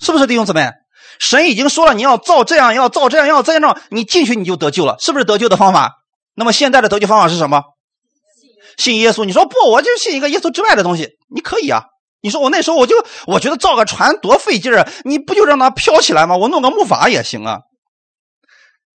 [0.00, 0.70] 是不是弟兄姊妹？
[1.18, 5.96] 神已经说了，你要造这样，要造这样，要这样，你进去你就得救了，是不是得救的方法？
[6.34, 7.62] 那么现在的得救方法是什么？
[8.78, 9.24] 信耶稣。
[9.24, 11.84] 你说不，我就信一个耶稣之外的东西，你可以啊。
[12.22, 12.94] 你说我那时候我就
[13.26, 16.36] 我觉得造个船多费劲儿，你不就让它飘起来吗？
[16.36, 17.58] 我弄个木筏也行啊。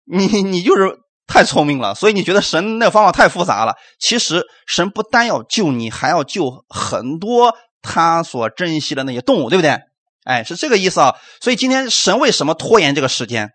[0.05, 3.73] 你你就是太聪明了，所以你觉得神那方法太复杂了。
[3.99, 9.79] 其实神不单要救你，还要救很多他所珍惜的那些动物，对不对？
[10.23, 11.15] 哎，是这个意思啊。
[11.41, 13.49] 所以今天神为什么拖延这个时间？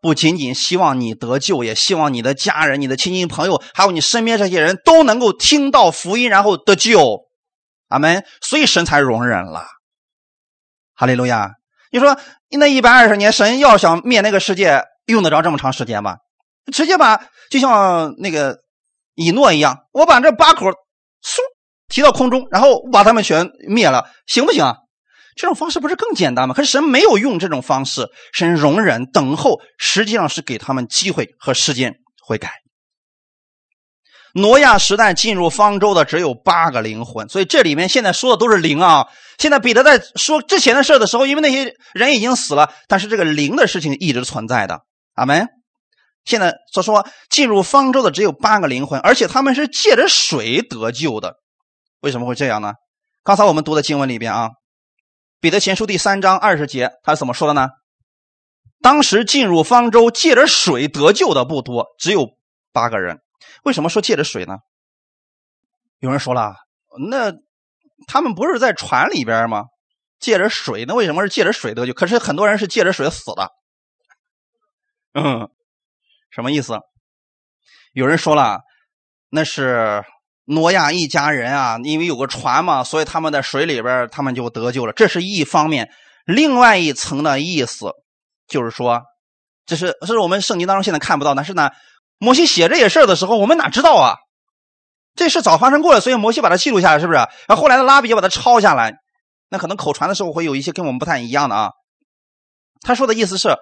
[0.00, 7.23] 不仅仅希望你得救，也希望你的家人、你的亲戚朋友，还有你身边这些人都能够听到福音，然后得救。
[7.94, 9.64] 阿门，所以神才容忍了。
[10.96, 11.52] 哈利路亚！
[11.92, 12.18] 你说
[12.50, 16.16] 那一百二十年，神要想灭那个世界，用得着这么长时间吗？
[16.72, 18.58] 直接把就像那个
[19.14, 20.74] 以诺一样，我把这八口嗖
[21.88, 24.76] 提到空中，然后把他们全灭了，行不行啊？
[25.36, 26.54] 这种方式不是更简单吗？
[26.54, 31.94] 可是神没有用这种方式，神容忍、等候，实际上是给他们机会和时间
[32.26, 32.63] 悔改。
[34.34, 39.06] 挪亚时代进入方舟的只有八个灵魂，所以这里面现在说的都是灵啊。
[39.38, 44.80] 现在彼得在说之前的事的时候，因为那些人已经死了，但是这个灵的事情一直存在的。
[45.14, 45.46] 阿门。
[46.24, 51.36] 现在所说进入方舟的只有八个灵魂，而且他们是借着水得救的。
[52.00, 52.72] 为什么会这样呢？
[53.22, 54.50] 刚才我们读的经文里边啊，
[55.40, 57.68] 彼得前书第三章二十节，他是怎么说的呢？
[58.82, 62.30] 当时进入方舟借着水得救的不多，只有
[62.72, 63.20] 八个人。
[63.64, 64.58] 为什么说借着水呢？
[65.98, 66.54] 有人说了，
[67.10, 67.32] 那
[68.06, 69.64] 他们不是在船里边吗？
[70.20, 71.94] 借着水，那为什么是借着水得救？
[71.94, 73.50] 可是很多人是借着水死的。
[75.14, 75.48] 嗯，
[76.30, 76.78] 什么意思？
[77.92, 78.60] 有人说了，
[79.30, 80.04] 那是
[80.44, 84.92] 挪亚一家人啊，因为有个船嘛，所以他们在水里边，他们就得救了。
[84.92, 85.90] 这是一方面，
[86.26, 87.92] 另外一层的意思
[88.46, 89.02] 就是说，
[89.64, 91.70] 这是这是我们圣经当中现在看不到，但是呢。
[92.18, 94.16] 摩西写这些事儿的时候，我们哪知道啊？
[95.14, 97.16] 这事早发生过了，所以摩西把它记录下来，是不是？
[97.16, 98.94] 然后后来的拉比也把它抄下来，
[99.48, 101.70] 那可能口传的时候会有一些跟我们不太一样的啊。
[102.82, 103.56] 他说的意思是，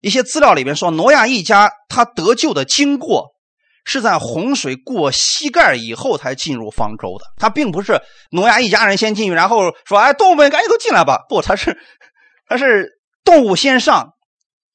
[0.00, 3.28] 一些资料里边说，挪亚一家他得救的经过
[3.84, 8.00] 是在洪水过膝盖以后才进入方舟的，他并不是
[8.30, 11.78] 挪亚一家人先进去，然后说：“哎，动物们赶紧都进来吧。”不，他是
[12.48, 14.10] 他是动物先上，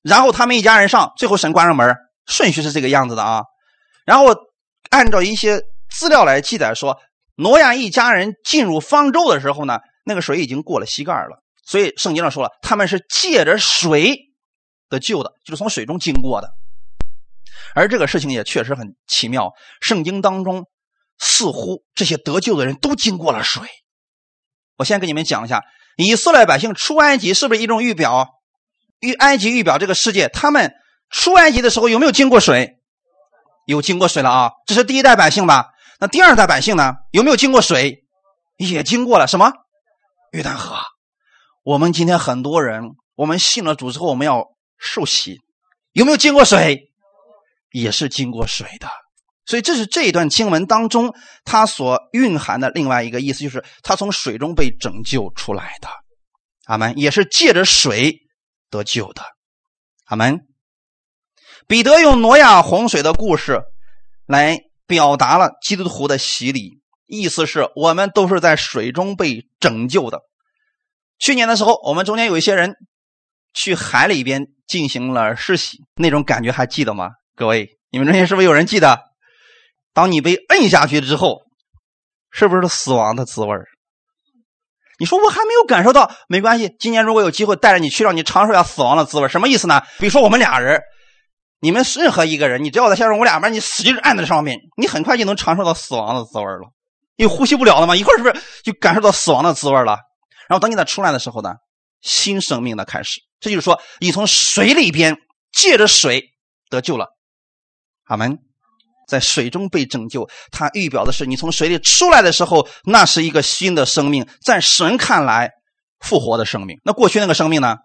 [0.02, 1.96] 然后他们一家人上，最后神关上门，
[2.32, 3.44] 顺序是这个样子的啊。
[4.06, 4.26] 然后
[4.90, 7.00] 按照一些资料来记载说，
[7.36, 14.18] 挪亚一家人进入方舟的时候呢，那个水已经过了膝盖了，所以圣经上说了，他们是借着水
[14.90, 16.50] 得救的，就是从水中经过的。
[17.76, 19.52] 而这个事情也确实很奇妙，
[19.82, 20.66] 圣经当中
[21.20, 23.64] 似乎这些得救的人都经过了水。
[24.78, 25.64] 我先给你们讲一下，
[25.96, 28.28] 以色列百姓出埃及是不是一种预表？
[29.00, 30.74] 预埃及预表这个世界，他们
[31.12, 32.78] 出埃及的时候有没有经过水？
[33.68, 35.68] 有经过水了啊，这是第一代百姓吧？
[36.00, 36.94] 那第二代百姓呢？
[37.12, 38.04] 有没有经过水？
[38.58, 39.52] 也经过了什么？
[40.32, 40.78] 约旦河。
[41.64, 44.48] 我们今天很多人，我们信了主之后，我们要
[44.80, 45.40] 受洗，
[45.92, 46.92] 有没有经过水？
[47.72, 48.88] 也是经过水的。
[49.46, 55.88] 所以这是这一段经文当中它所蕴含的另外一个意思，就是他从水中被拯救出来的。
[56.66, 58.18] 阿门，也是借着水
[58.70, 59.22] 得救的。
[60.06, 60.48] 阿门。
[61.68, 63.62] 彼得用挪亚洪水的故事
[64.26, 70.22] 来表达了基督徒的洗礼，意思是我们都是在水中被拯救的。
[71.20, 72.76] 去年的时候，我们中间有一些人
[73.54, 77.10] 去海里边进行了试洗，那种感觉还记得吗？
[77.36, 79.00] 各位，你们中间是不是有人记得？
[79.94, 81.42] 当你被摁下去之后，
[82.32, 83.50] 是不是死亡的滋味
[85.00, 86.76] 你说我还没有感受到，没关系。
[86.80, 89.82] 今年如果有机会带着你去，让你尝受一下死亡的滋味什么意思呢？
[90.00, 90.80] 比如说我们俩人，
[91.62, 96.74] 你们任何一个人，你只要在下面我俩边，你使劲按在上面，你很快就能尝受到死亡的滋味了。
[97.16, 97.96] 你呼吸不了了吗？
[97.96, 99.98] 一会是不是就感受到死亡的滋味了？
[100.50, 101.54] 然后等你再出来的时候呢，
[102.02, 103.22] 新生命的开始。
[103.40, 105.16] 这就是说，你从水里边
[105.52, 106.24] 借着水
[106.70, 107.08] 得救了。
[108.06, 108.40] 阿门。
[109.08, 115.52] 在水中被拯救，它预表的是你从水里出来的时候，那是一个新的生命，在神看来
[116.00, 116.80] 复活的生命。
[116.86, 117.76] 那过去那个生命呢？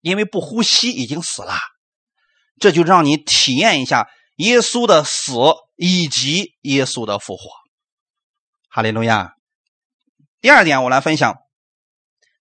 [0.00, 1.54] 因为不呼吸已经死了，
[2.58, 5.32] 这就让你体验一下耶稣的死
[5.76, 7.50] 以及耶稣的复活。
[8.68, 9.34] 哈利路亚。
[10.40, 11.36] 第二点，我来分享，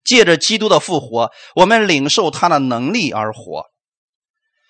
[0.04, 3.66] 借着基督的复活，我们领受他的能力而活。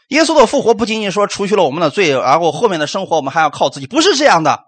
[0.09, 4.65] 耶稣的复活不仅仅说除去了我们的罪，然后后面的生活我们还要靠自己，不是这样的。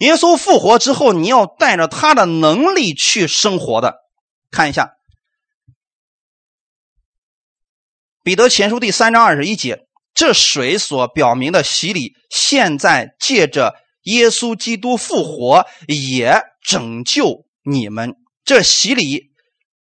[0.00, 4.02] 耶稣复活之后，你要带着他的能力去生活的。
[4.50, 4.84] 看一下
[8.22, 18.14] 《彼得前书》第三章二十一节，这水所表明的洗礼，现在借着耶稣基督复活，也拯救你们。
[18.44, 19.30] 这洗礼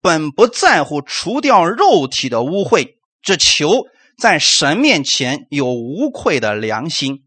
[0.01, 3.85] 本不在乎除掉肉体的污秽，这求。
[4.19, 7.23] 在神面前有无愧的良心。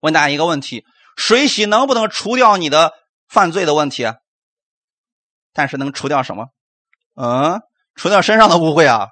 [0.00, 0.84] 问大家一个问题：
[1.16, 2.92] 水洗能不能除掉你的
[3.28, 4.16] 犯罪的问题啊？
[5.52, 6.46] 但是能除掉什么？
[7.14, 7.60] 嗯，
[7.94, 9.10] 除掉身上的污秽啊！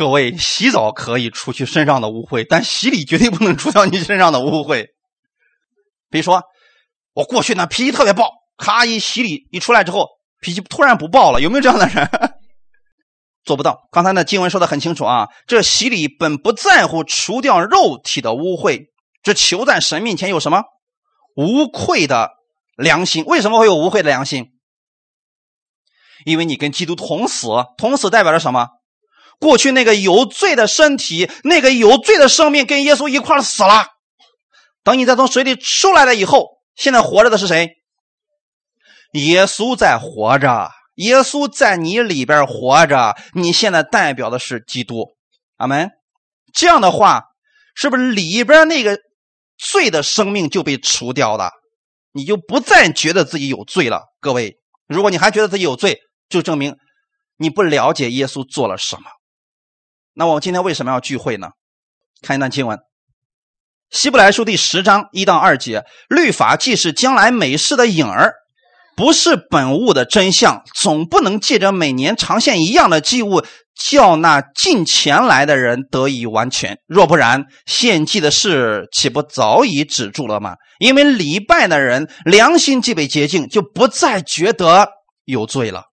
[0.00, 4.86] 各位，洗澡可以除去身上的污秽，但洗礼绝对不能除掉你身上的污秽。
[6.08, 6.42] 比如说，
[7.12, 10.08] 我过去呢脾气特别暴，咔一洗礼一出来之后，
[10.40, 12.08] 脾气突然不暴了，有没有这样的人？
[13.44, 13.90] 做不到。
[13.92, 18.86] 刚才那经文说的很清楚啊，这洗礼本不在乎除掉肉体的污秽，
[19.22, 20.62] 这求在神面前有什么
[21.36, 22.30] 无愧的
[22.78, 23.22] 良心？
[23.26, 24.46] 为什么会有无愧的良心？
[26.24, 28.79] 因为你跟基督同死，同死代表着什么？
[29.40, 33.86] 过去那个有罪的身体，那个有罪的生命，跟耶稣一块死了。
[34.84, 37.70] 等你再从水里出来了以后，现在活着的是谁？
[39.14, 40.70] 耶稣在活着。
[40.96, 45.16] 耶稣在你里边活着，你现在代表的是基督，
[45.56, 45.90] 阿门。
[46.52, 47.22] 这样的话，
[47.74, 48.98] 是不是里边那个
[49.56, 51.52] 罪的生命就被除掉了？
[52.12, 54.02] 你就不再觉得自己有罪了。
[54.20, 56.76] 各位，如果你还觉得自己有罪，就证明
[57.38, 59.02] 你不了解耶稣做了什么。
[60.20, 61.48] 那我们今天为什么要聚会呢？
[62.20, 62.76] 看一段经文，
[63.88, 68.34] 《希伯来书》第十章一到二节：律法既是将来美事的影儿。
[68.94, 73.42] 不是本物的真相，总不能借着每年长献一样的祭物，
[73.74, 76.76] 叫那近前来的人得以完全。
[76.86, 80.56] 若不然，献祭的事岂不早已止住了吗？
[80.80, 84.86] 因为礼拜的人良心既被洁净，就不再觉得
[85.24, 85.84] 有罪了。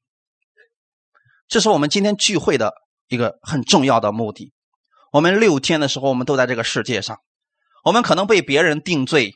[1.48, 2.74] 这是我们今天聚会的
[3.08, 4.54] 一个很重要的目的。
[5.12, 7.18] 我们六天的时候，我们都在这个世界上，
[7.84, 9.34] 我们可能被别人定罪。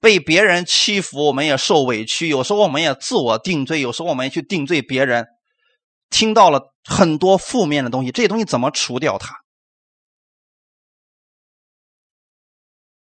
[0.00, 5.26] 被别人欺负，我们也受委屈；有时候我们也自我定罪，有时候我们去定罪别人。
[6.08, 9.34] 听到了很多负面的东西，这些东西怎么除掉它？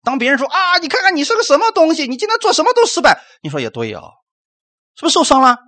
[0.05, 4.01] 当别人说啊，你看看你是个什么东西，你今天做什么都失败，你说也对啊，
[4.95, 5.59] 是不是受伤了？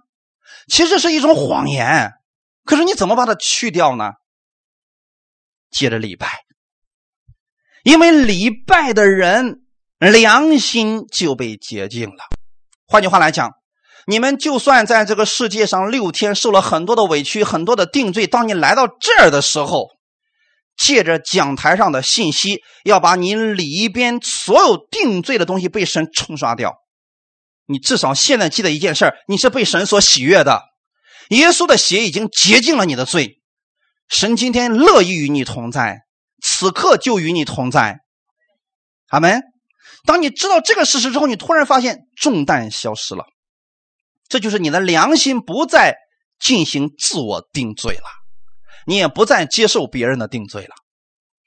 [0.68, 2.12] 其实是一种谎言，
[2.64, 4.12] 可是你怎么把它去掉呢？
[5.70, 6.40] 接着礼拜，
[7.82, 9.62] 因为礼拜的人
[9.98, 12.24] 良心就被洁净了。
[12.86, 13.50] 换句话来讲，
[14.06, 19.88] 你们就算在这个世界上六天受了很多的委屈、很多的定罪，当你来到这儿的时候，
[20.76, 26.74] 借着讲台上的信息，要把你里边所有定罪的东西被神冲刷掉。
[27.66, 30.62] 你至少现在记得一件事你是被神所喜悦的。
[31.30, 33.40] 耶稣的血已经洁净了你的罪，
[34.08, 36.02] 神今天乐意与你同在，
[36.42, 38.00] 此刻就与你同在。
[39.08, 39.42] 阿门。
[40.04, 43.24] 当你知道这个事实之后，你突然发现重担消失了，
[44.28, 45.96] 这就是你的良心不再
[46.38, 48.04] 进行自我定罪了，
[48.86, 50.74] 你也不再接受别人的定罪了。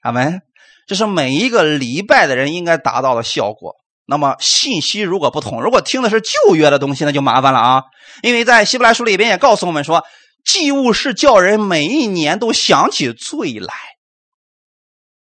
[0.00, 0.42] 阿门。
[0.86, 3.76] 这是每一个礼拜的人应该达到的效果。
[4.06, 7.84] 那么信息如果不同，如果听的是旧约的东西，那就麻烦了啊！
[8.24, 10.04] 因为在希伯来书里边也告诉我们说，
[10.44, 13.74] 祭物是叫人每一年都想起罪来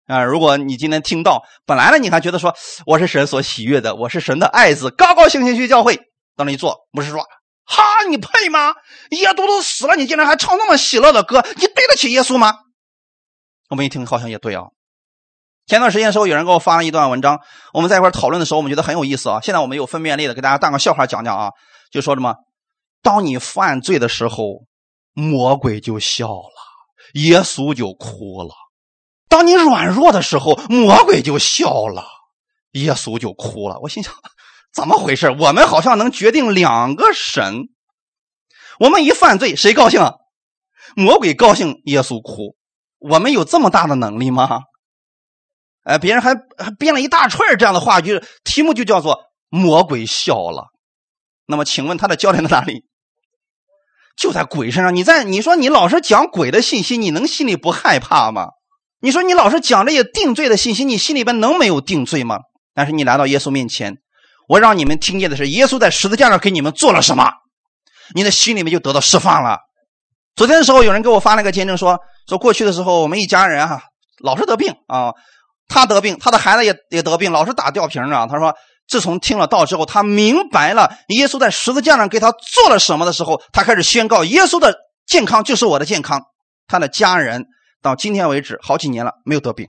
[0.05, 0.23] 啊。
[0.23, 2.55] 如果你今天听到，本来呢你还觉得说
[2.85, 5.97] 我是神所喜悦的，我是神的爱子，高高兴兴去教会，
[6.35, 7.21] 到那一坐，牧师说
[7.65, 8.73] ：“哈，你配吗？
[9.11, 12.53] 耶稣都死了，你竟然还唱那么喜乐的歌，你对得起耶稣吗？”
[13.69, 14.63] 我们一听，好像也对啊。
[15.65, 17.41] 前段时间的时候，有人给我发了一段文章，
[17.73, 19.41] 我们在一块讨论的时候，我们觉得很有意思啊。
[19.43, 21.51] 现在我们有分辨力的，给大家当个笑话讲讲啊。
[21.91, 22.35] 就说什么，
[23.01, 24.63] 当你犯罪的时候，
[25.19, 26.51] 魔鬼就笑了，
[27.15, 28.53] 耶稣就哭了；
[29.27, 32.05] 当你软弱的时候，魔鬼就笑了，
[32.73, 33.79] 耶稣就哭了。
[33.81, 34.13] 我心想，
[34.71, 35.35] 怎么回事？
[35.39, 37.63] 我们好像能决定两个神。
[38.79, 39.99] 我们一犯罪，谁高兴？
[40.95, 42.55] 魔鬼高兴，耶稣哭。
[42.99, 44.61] 我们有这么大的能力吗？
[45.81, 50.67] 哎，别人还还编了一大串这样的话，就是题目就叫做“魔鬼笑了”。
[51.49, 52.83] 那么，请问他的焦点在哪里？
[54.17, 54.93] 就在鬼身上。
[54.95, 58.47] 你在你说你老是讲鬼的信息，你能心里不害怕吗？
[58.99, 62.39] 你说你老是讲这些定罪的信息，你心里边能没有定罪吗？
[62.73, 63.97] 但是你来到耶稣面前，
[64.47, 67.31] 我让你们听见的是耶稣在十字架上给你们做了什么，
[68.15, 69.59] 你的心里面就得到释放了。
[70.35, 73.81] 昨天的时候，有人给我发了个见证，说说过去的时候，我们一家人哈
[74.23, 75.13] 老是得病啊。
[75.69, 78.25] 他得病，他的孩子也也得病，老是打吊瓶啊。
[78.25, 78.55] 他说，
[78.87, 84.75] 自从听了道之后，他明白了耶稣在十字架上给他做了什么的时候，他开始宣告：耶稣的
[85.05, 86.21] 健康就是我的健康。
[86.67, 87.45] 他的家人
[87.81, 89.67] 到今天为止好几年了没有得病，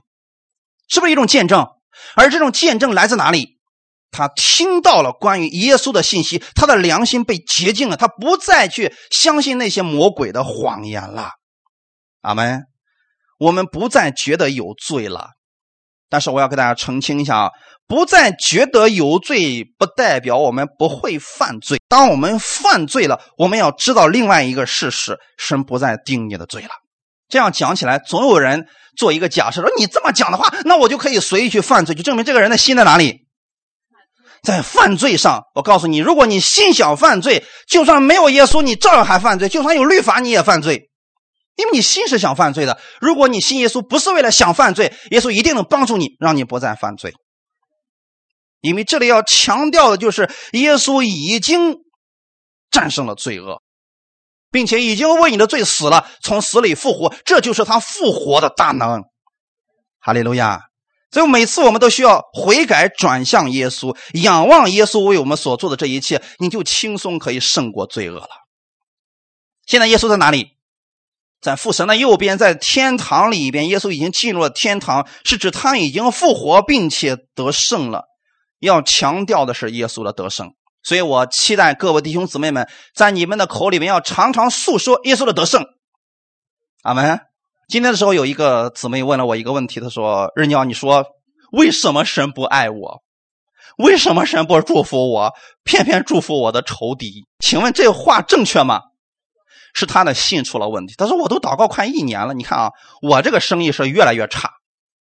[0.87, 1.67] 是不是一种见证？
[2.15, 3.57] 而这种见证来自哪里？
[4.11, 11.31] 他听到了关于耶稣的信息，他的良心被洁净了，他不再去相信那些魔鬼的谎言了。
[12.21, 12.63] 阿门。
[13.37, 15.29] 我们不再觉得有罪了。
[16.09, 17.49] 但是我要给大家澄清一下啊，
[17.87, 21.79] 不再觉得有罪，不代表我们不会犯罪。
[21.87, 26.69] 当我们犯罪了，我们要知道另外一个事实：神不再定你的罪了。
[27.29, 28.65] 这样讲起来，总有人
[28.97, 33.27] 做一个假设，说你这么讲的话，那我就可以随意去犯罪，就证明这个人的心在哪里，
[34.41, 35.43] 在犯罪上。
[35.53, 40.88] 我告诉你，如果你心想犯罪，就算没有耶稣，你照样还犯罪；就算有律法，你也犯罪。
[41.59, 47.13] 因为你心是想犯罪的，如果你信耶稣不是为了想犯罪，耶稣一定能帮助你，让你不再犯罪。
[48.61, 51.75] 因为这里要强调的就是耶稣已经
[52.71, 53.61] 战胜了罪恶，
[54.49, 59.03] 并且已经为你的罪死了，从死里复活，这就是他复活的大能。
[59.99, 60.61] 哈利路亚！
[61.11, 68.29] 所以每次我们都需要悔改，转向耶稣，仰望耶稣为我们所做的这一切，你就轻松可以胜过罪恶了。
[69.65, 70.58] 现在耶稣在哪里？
[71.41, 78.05] 在父神的右边，在天堂里边，耶稣已经进入了天堂，是指他已经复活并且得胜了。
[78.59, 80.51] 要强调的是耶稣的得胜，
[80.83, 85.65] 所以我期待各位弟兄姊妹们在你们的口里面要常常诉说耶稣的得胜。
[86.83, 87.21] 阿门。
[87.69, 91.05] 今天的时候，有一个姊妹问了我一个问题，她说：“日鸟，你说
[91.51, 93.01] 为什么神不爱我？
[93.77, 95.31] 为什么神不祝福我，
[95.63, 97.25] 偏偏祝福我的仇敌？
[97.39, 98.81] 请问这话正确吗？”
[99.73, 100.95] 是他的信出了问题。
[100.97, 104.51] 他说：“我都祷告快一年了，你看啊，我这个生意是越来越差。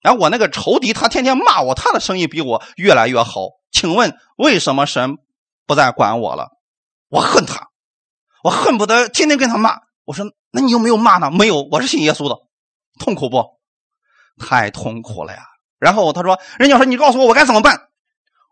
[0.01, 3.41] 然后我那个仇敌，他天天骂我，他的生意比我越来越好。
[3.72, 5.18] 请问为什么神
[5.65, 6.49] 不再管我了？
[7.09, 7.68] 我恨他，
[8.43, 9.80] 我恨不得天天跟他骂。
[10.05, 11.32] 我说：那你有没有骂呢？
[11.32, 12.36] 没有，我是信耶稣的，
[12.99, 13.43] 痛苦不？
[14.39, 15.43] 太痛苦了呀。
[15.80, 17.88] 然后他说：人家说你告诉我我该怎么办？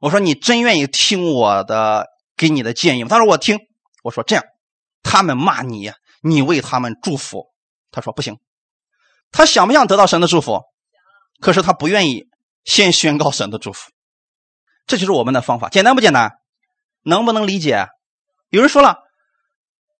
[0.01, 3.09] 我说：你真愿意听我的给你的建议吗？
[3.09, 3.59] 他说：我听。
[4.03, 4.43] 我说：这样，
[5.03, 5.91] 他们骂你。”
[6.27, 7.53] 你为他们祝福，
[7.91, 8.39] 他说不行，
[9.31, 10.63] 他想不想得到神的祝福？
[11.39, 12.23] 可是他不愿意
[12.63, 13.91] 先宣告神的祝福，
[14.87, 16.31] 这就是我们的方法，简单不简单？
[17.03, 17.89] 能不能理解？
[18.49, 18.97] 有人说了，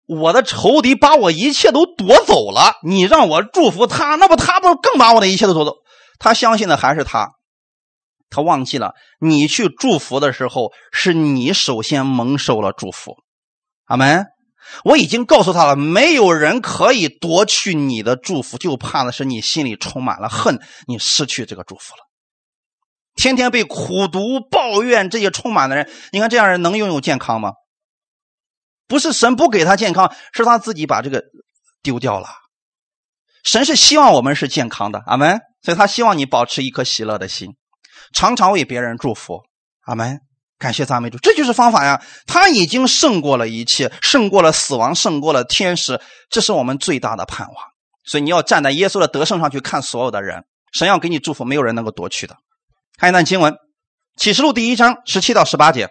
[0.07, 5.75] 我的仇敌把我一切都夺走了，你让我祝福他，那不他不更把我的一切都夺走？
[6.17, 7.33] 他相信的还是他，
[8.31, 13.17] 他忘记了你去祝福的时候，是你首先蒙受了祝福。
[13.85, 14.25] 阿门。
[14.83, 22.01] 我已经告诉他了，没有人可以夺去你的祝福，就怕的是你心里充满了恨，你失去这个祝福了。
[23.15, 27.53] 天天被苦读、抱怨这些充满的人，你看这样人能拥有健康吗？
[28.87, 31.23] 不是神不给他健康，是他自己把这个
[31.81, 32.27] 丢掉了。
[33.43, 35.39] 神是希望我们是健康的，阿门。
[35.61, 37.55] 所以他希望你保持一颗喜乐的心，
[38.13, 39.41] 常常为别人祝福，
[39.85, 40.19] 阿门。
[40.57, 42.01] 感谢赞美主，这就是方法呀。
[42.25, 45.99] 他已经胜过了一切，胜过了死亡，胜过了天使，
[46.29, 47.55] 这是我们最大的盼望。
[48.05, 52.37] 所以你要站在耶稣的得胜上去看所有的人，神要给你祝福，没有人能够夺去的。
[52.97, 53.55] 看一段经文，
[54.17, 55.89] 启示录第一章十七到十八节。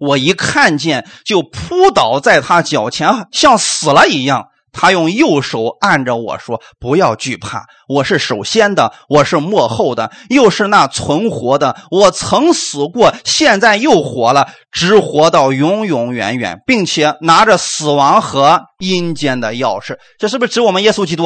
[0.00, 4.48] 我一看见，就扑倒在他脚前，像死了一样。
[4.78, 11.74] 他用右手按着我说：“不要惧怕，我是首先的，我是幕后的，又是那存活的。
[11.90, 21.24] 我曾死过，现在又活了，直活到永永远远，并且拿着死亡和阴间的钥匙。”这是不是指我们耶稣基督？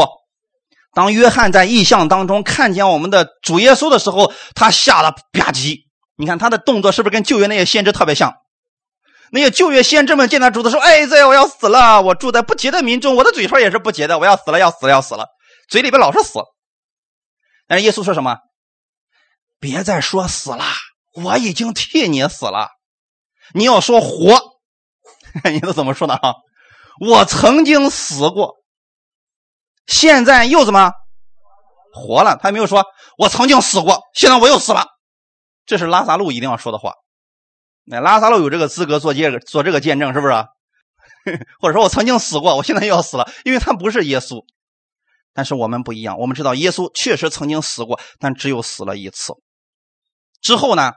[0.95, 5.79] 当约翰在异象当中看见我们的主耶稣的时候，他吓得吧唧。
[6.17, 8.33] 你看他的动作是不是跟旧约那些先知特别像？
[9.33, 12.03] 那些旧约先知们见他主的说：“哎，这我要死了！
[12.03, 15.29] 我住在不洁的民中，我的嘴唇也是不洁的，我要死了，要死了，要死了，
[15.69, 16.41] 嘴里边老是死。”
[17.69, 18.39] 但是耶稣说什么？
[19.61, 20.65] 别再说死了，
[21.15, 22.71] 我已经替你死了。
[23.55, 24.41] 你要说活，
[25.51, 26.35] 你都怎么说的啊？
[27.01, 28.57] 我曾经死过，
[29.87, 30.93] 现在又怎么
[31.93, 32.37] 活了？
[32.43, 32.85] 他没有说
[33.17, 34.87] 我曾经死过，现在我又死了。
[35.67, 36.95] 这是拉萨路一定要说的话。
[37.85, 40.35] 那拉萨路有这个资格做这个做这个见证，是不是？
[41.61, 44.43] 或者说我曾经死过，我现在又要死了，因为他不是耶稣。
[45.35, 49.35] 但是我们不一样，我们知道耶稣确实曾经死过，但只有死了一次。
[50.41, 50.93] 之后呢，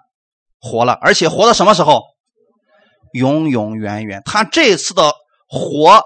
[0.59, 2.01] 活了，而且活到什么时候？
[3.13, 4.21] 永永远远。
[4.25, 5.13] 他这次的
[5.47, 6.01] 活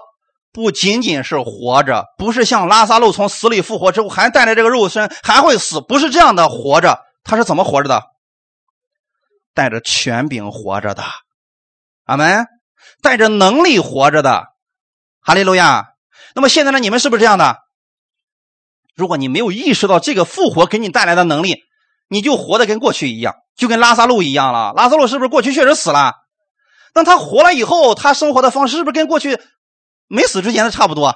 [0.52, 6.98] 不仅仅是活着，不是像拉萨路从死里复活之后还带着这个肉身还会死，不是这样的活着。
[7.24, 8.02] 他是怎么活着的？
[9.54, 11.04] 带着权柄活着的，
[12.04, 12.44] 阿门；
[13.02, 14.46] 带着能力活着的，
[15.20, 15.88] 哈利路亚。
[16.34, 16.78] 那么现在呢？
[16.78, 17.58] 你们是不是这样的？
[18.94, 21.62] 如果你没有意识到这个复活给你带来的能力，
[22.08, 24.72] 你就活的跟过去一样，就跟拉萨路一样了。
[24.76, 26.14] 拉萨路是不是过去确实死了？
[26.94, 29.38] 那他活了以后，他生活的方式是不是跟过去
[30.06, 31.14] 没死之前的差不多？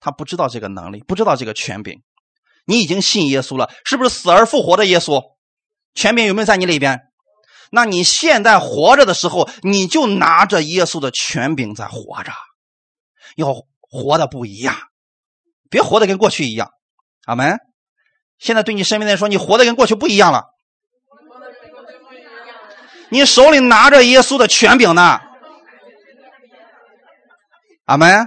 [0.00, 2.02] 他不知道这个能力，不知道这个权柄。
[2.66, 5.22] 你已经信耶稣了，是不是死而复活的耶稣？
[5.94, 7.00] 权柄有没有在你里边？
[7.70, 12.32] 那你现在活着的时候，你就拿着耶稣的权柄在活着，
[13.36, 14.76] 要活的不一样，
[15.70, 16.70] 别活的跟过去一样。
[17.26, 17.58] 阿门。
[18.38, 20.44] 现在对你身边的人说，你活的跟过去不一样了。
[23.10, 25.20] 你手里拿着耶稣的权柄呢。
[27.84, 28.26] 阿门。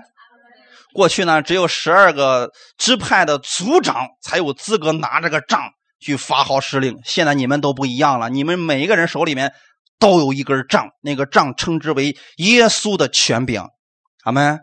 [0.93, 5.71] 过去呢，只有十二个支派的族长才有资格拿这个杖。
[6.03, 6.99] 去发号施令。
[7.03, 9.53] 现在你们都不一样了，你们每一个人手里面
[9.97, 13.65] 都有一根杖，那个杖称之为耶稣的权柄。
[14.23, 14.59] 阿门。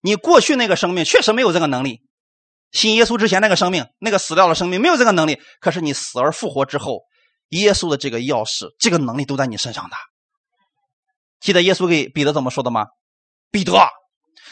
[0.00, 2.02] 你过去那个生命确实没有这个能力，
[2.70, 5.40] 信耶稣之前那个生命，那个死掉的生命没有这个能力。
[5.60, 7.00] 可是你死而复活之后，
[7.48, 9.96] 耶稣的这个钥匙，这个能力都在你身上的。
[11.40, 12.86] 记得耶稣给彼得怎么说的吗？
[13.50, 13.72] 彼得，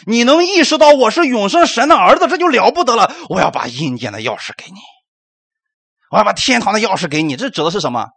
[0.07, 3.14] 你能意识到我是永生神的儿子，这就了不得了。
[3.29, 4.81] 我要把阴间的钥匙给你。
[6.19, 8.09] 我把天堂的钥匙给你，这指的是什么？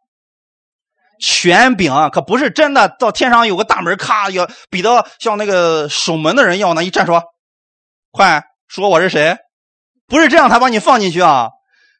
[1.21, 7.23] 权柄可不是真的，到天上有个大门，咔要彼得像那个守门的人要那一站说
[8.11, 9.37] ：“快说我是谁？”
[10.07, 11.49] 不是这样，他把你放进去啊。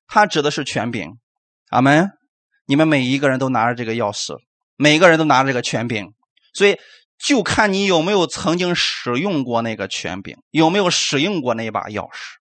[0.08, 1.18] 他指的是权柄。
[1.70, 2.12] 阿门。
[2.66, 4.38] 你们每一个人都拿着这个钥匙，
[4.78, 6.14] 每一个人都拿着这个权柄，
[6.54, 6.78] 所以
[7.18, 12.39] 就看你有没有曾经使用过那个权柄，有没有使用过那把钥匙。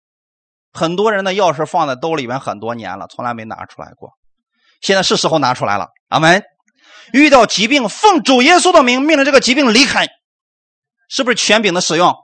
[0.77, 4.11] 很多人的钥匙放在兜里面很多年了，从来没拿出来过。
[4.81, 5.89] 现在是时候拿出来了。
[6.09, 6.45] 阿门。
[7.13, 10.07] 遇到疾病，奉主耶稣的名，命令这个疾病离开，
[11.09, 12.15] 是不是权柄的使用？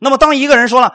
[0.00, 0.92] 那么，当一个人说了：“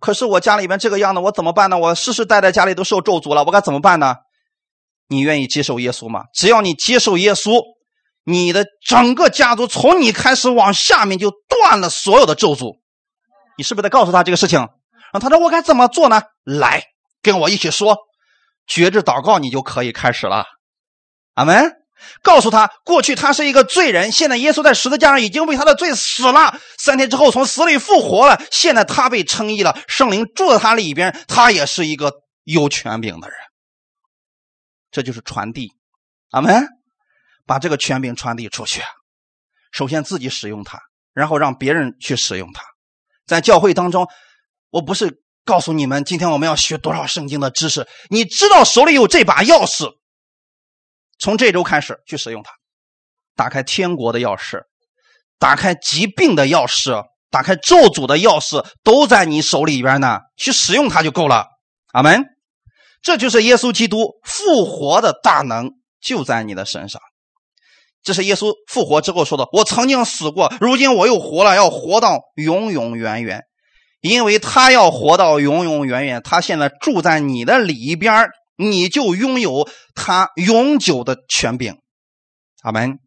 [0.00, 1.76] 可是我家里边这个样子，我怎么办呢？
[1.76, 4.14] 我世世代代家里都受咒诅了，我该怎么办呢？”
[5.10, 6.24] 你愿意接受耶稣吗？
[6.32, 7.60] 只要你接受耶稣，
[8.24, 12.76] 你的整个家族从你开始往下面就断了所有的咒诅。
[13.56, 14.68] 你是不是得告诉他这个事情？
[15.12, 16.22] 啊，他说我该怎么做呢？
[16.44, 16.84] 来，
[17.22, 17.96] 跟我一起说，
[18.66, 20.46] 绝志祷告，你就可以开始了。
[21.34, 21.74] 阿门。
[22.22, 32.12] 告诉他，过去他是一个罪人，现在耶稣在十字架上已经为他的罪死了，三天之后从死里复活了，现在他被称义了，圣灵住在他里边，他也是一个
[32.44, 33.36] 有权柄的人。
[34.92, 35.72] 这就是传递，
[36.30, 36.68] 阿门，
[37.44, 38.80] 把这个权柄传递出去。
[39.72, 40.78] 首先自己使用它，
[41.12, 42.62] 然后让别人去使用它。
[43.26, 44.06] 在教会当中，
[44.70, 49.90] 我不是告诉你们今天我们要学多少圣经的知识，你知道手里有这把钥匙。
[51.18, 52.52] 从这周开始去使用它，
[53.34, 54.62] 打开天国的钥匙，
[55.38, 60.20] 打开疾病的钥匙，打开咒诅的钥匙，都在你手里边呢。
[60.36, 61.46] 去使用它就够了。
[61.92, 62.24] 阿门。
[63.00, 67.00] 这就是耶稣基督复活的大能，就在你的身上。
[68.02, 73.44] 这是耶稣复活之后说的：“我曾经死过，如今我又活了，要活到永永远远。
[74.00, 81.78] 因为他要活到永永远远，他现在住在你的里边你就拥有他永久的权柄，
[82.62, 82.98] 阿门。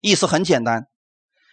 [0.00, 0.84] 意思很简单，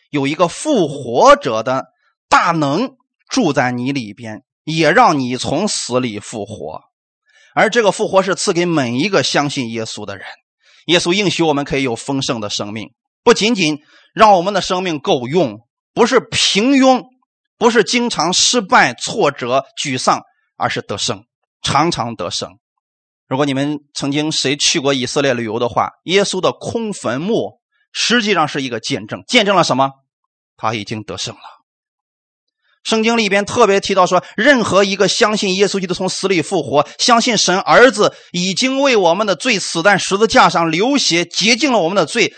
[0.09, 1.85] 有一个复活者的
[2.29, 2.95] 大能
[3.27, 6.81] 住在你里边，也让你从死里复活。
[7.53, 10.25] 而这个复活是赐给每一个相信耶稣的人。
[10.87, 12.91] 耶稣应许我们可以有丰盛的生命，
[13.23, 13.79] 不仅仅
[14.13, 15.61] 让我们的生命够用，
[15.93, 17.05] 不是平庸，
[17.57, 20.21] 不是经常失败、挫折、沮丧，
[20.57, 21.23] 而是得胜，
[21.61, 22.49] 常常得胜。
[23.27, 27.59] 如果你们曾经谁去过以色列旅游的话，耶稣的空坟墓
[27.91, 29.91] 实际上是一个见证，见证了什么？
[30.57, 31.41] 他已经得胜了。
[32.83, 42.35] 圣经里边特别提到说，任何一个相信耶稣基督从死里复活，相信神儿子已经为我们的罪死在十字架上流血，洁净了我们的罪，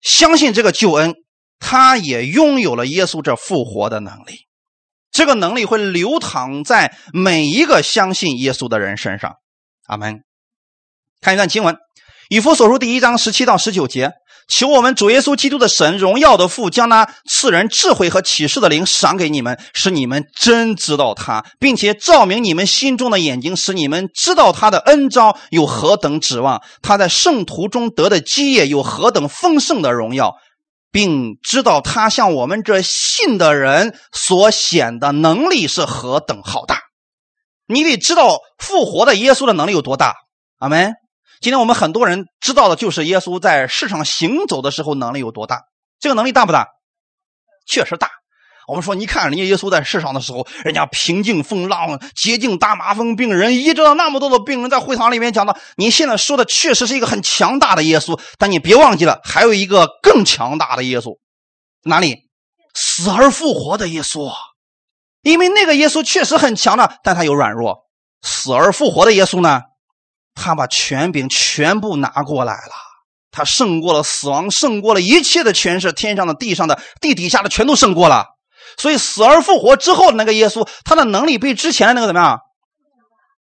[0.00, 1.16] 相信这个救恩，
[1.58, 4.46] 他也拥有了耶稣这复活的能力。
[5.12, 9.36] 这个能力会流淌在每一个相信耶稣的人身上。
[9.86, 10.20] 阿门。
[11.20, 11.74] 看一段经文，
[12.28, 14.12] 《以弗所书》第一章十七到十九节：
[14.48, 30.36] 求我们主耶稣基督的神，荣耀的父，将那赐人智慧和启示的灵赏给你们，使你们真知道他，并且照明你们心中的眼睛，使你们知道他的恩招有何等指望，他在圣徒中得的基业有何等丰盛的荣耀，
[30.90, 36.82] 并知道他向我们这信的人所显的能力是何等浩大。
[37.66, 40.14] 你得知道复活的耶稣的能力有多大。
[40.58, 40.94] 阿门。
[41.40, 45.62] 今天我们很多人知道的就是耶稣在世上行走的时候能力有多大，
[45.98, 46.66] 这个能力大不大？
[47.66, 48.10] 确实大。
[48.70, 61.18] 我们说，你看人家耶稣在世上的时候，人家平静风浪，洁净大麻风病人，医治了那么多的病人，在会堂里面讲到，你现在说的确实是一个很强大的耶稣，但你别忘记了，还有一个更强大的耶稣，
[61.82, 62.28] 哪里？
[62.72, 64.30] 死而复活的耶稣。
[65.22, 67.88] 因为那个耶稣确实很强的，但他有软弱。
[68.22, 69.62] 死而复活的耶稣呢？
[70.34, 72.72] 他把权柄全部拿过来了，
[73.32, 78.26] 他胜过了死亡，胜过了一切的权势，天上的、地上的、地底下的，全都胜过了。
[78.78, 82.40] 所以死而复活之后的那个耶稣，他的能力比之前的那个怎么样？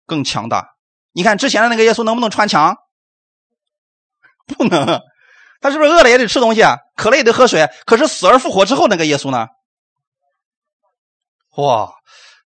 [0.06, 0.76] 更强大。
[1.12, 2.76] 你看之前的那个耶稣能不能穿墙？
[4.46, 5.02] 不能。
[5.60, 7.68] 他是不是饿了也得吃东西啊，渴了也得喝水？
[7.86, 9.48] 可是死而复活之后那个耶稣呢？
[11.58, 11.92] 哇，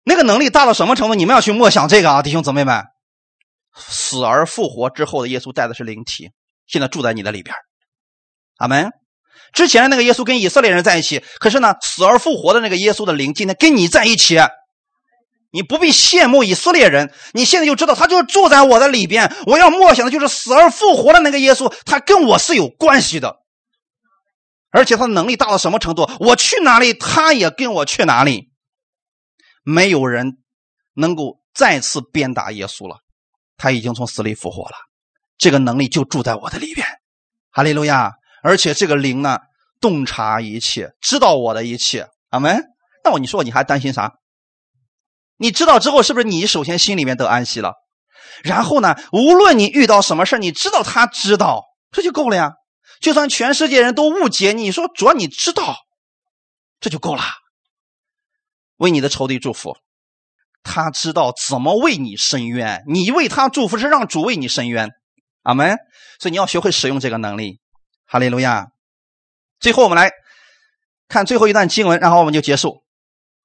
[0.03, 1.15] 那个能力大到什么程度？
[1.15, 2.85] 你们要去默想这个啊，弟兄姊妹们。
[3.73, 6.31] 死而复活之后的耶稣带的是灵体，
[6.65, 7.55] 现在住在你的里边。
[8.57, 8.91] 阿门。
[9.53, 14.37] 之前的那个耶稣跟以色列人在一起，可是呢，死而复活的那个耶稣的灵今天跟你在一起。
[15.51, 19.33] 你不必羡慕以色列人，你现在就知道他就住在我的里边。
[19.45, 23.37] 我要默想的就是死而复活的那个耶稣，他跟我是有关系的，
[24.69, 26.07] 而且他的能力大到什么程度？
[26.19, 28.49] 我去哪里，他也跟我去哪里。
[29.63, 30.37] 没有人
[30.93, 32.97] 能够再次鞭打耶稣了。
[33.55, 34.75] 他已经从死里复活了，
[35.37, 36.85] 这个能力就住在我的里边，
[37.51, 38.11] 哈利路亚！
[38.47, 39.39] 而且这个灵呢，
[39.81, 42.63] 洞察一切，知道我的一切，阿门。
[43.03, 44.13] 那我你说你还担心啥？
[45.35, 47.73] 你知道之后是不是你首先心里面得安息了？
[48.45, 52.53] 然后呢，无论你遇到什么事你知道他知道，这就够了呀。
[53.01, 55.75] 就算全世界人都误解，你说主要你知道，
[56.79, 57.23] 这就够了。
[58.77, 59.75] 为你的仇敌祝福。
[60.63, 64.89] 他知道怎么为你伸冤，你为他祝福是让主为你伸冤，
[65.43, 65.75] 阿门。
[66.17, 67.59] 所以你要学会使用这个能力，
[68.07, 68.67] 哈利路亚。
[69.59, 70.11] 最后我们来
[71.09, 72.83] 看最后一段经文，然后我们就结束。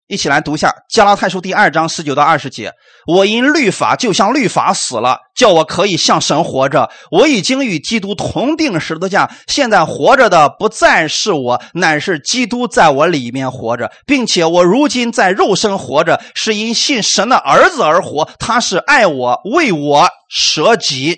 [0.09, 2.73] 一起来读一下《加拉太书》第二章十九到二十节。
[3.07, 6.91] 我因律法就像律法死了，叫我可以向神活着。
[7.11, 18.29] 我已经与基督同定十字架，现在活着的不再是我，乃是基督在我里面活着，并且我如今在肉身活着，是因信神的儿子而活。
[18.39, 21.17] 他是爱我，为我舍己。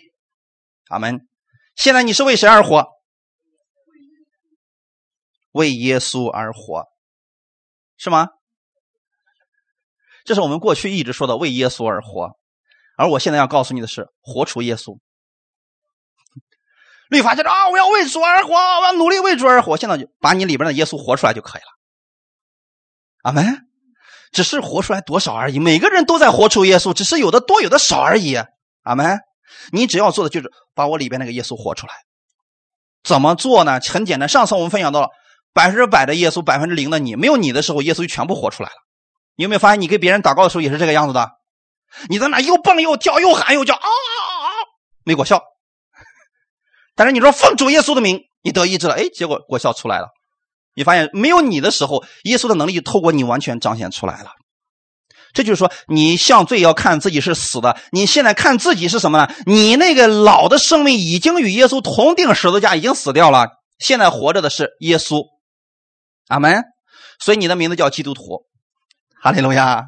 [0.89, 1.21] 阿门。
[1.75, 2.94] 现在你是为谁而活？
[5.55, 6.85] 为耶稣而活，
[7.97, 8.29] 是吗？
[10.25, 12.37] 这是我们过去一直说的为耶稣而活，
[12.97, 14.99] 而我现在要告诉你的是，活出耶稣。
[17.09, 19.77] 律法就是啊，我要为主而活，我要努力为主而活。
[19.77, 21.69] 现在就把你里边的耶稣活出来就可以了。
[23.23, 23.69] 阿门。
[24.33, 28.35] 只是活出来多少而已，每个人都在活出耶稣，只是有的多，有的少而已。
[28.83, 29.21] 阿门。
[29.71, 31.95] 你只要做的就是把我里边那个耶稣活出来。
[33.05, 33.79] 怎么做呢？
[33.81, 34.29] 很简单。
[34.29, 35.11] 上次我们分享到了
[35.55, 37.15] 百分之百的耶稣，百分之零的你。
[37.15, 38.75] 没有你的时候，耶稣就全部活出来了。
[39.37, 41.31] 你有没有发现，你给别人祷告的时候也是这个样子的？
[42.09, 44.49] 你在那又蹦又跳又喊又叫啊啊啊，
[45.05, 45.41] 没果效。
[46.97, 50.09] 但是你说奉主耶稣的名，你得医治了，哎，结果果效出来了。
[50.75, 54.31] 你发现没有你的时候，耶稣的能力透过你完全彰显出来了。
[55.33, 59.33] 这就是说，你向罪要看自己是死的，你现在看自己是什么呢？
[59.47, 63.49] 你那个老的生命已经与耶稣同定十字架，已经死掉了，
[63.79, 65.34] 现在活着的是耶稣。
[66.29, 66.63] 阿门。
[67.21, 68.47] 所以你的名字叫基督徒，
[69.23, 69.87] 哈利路亚。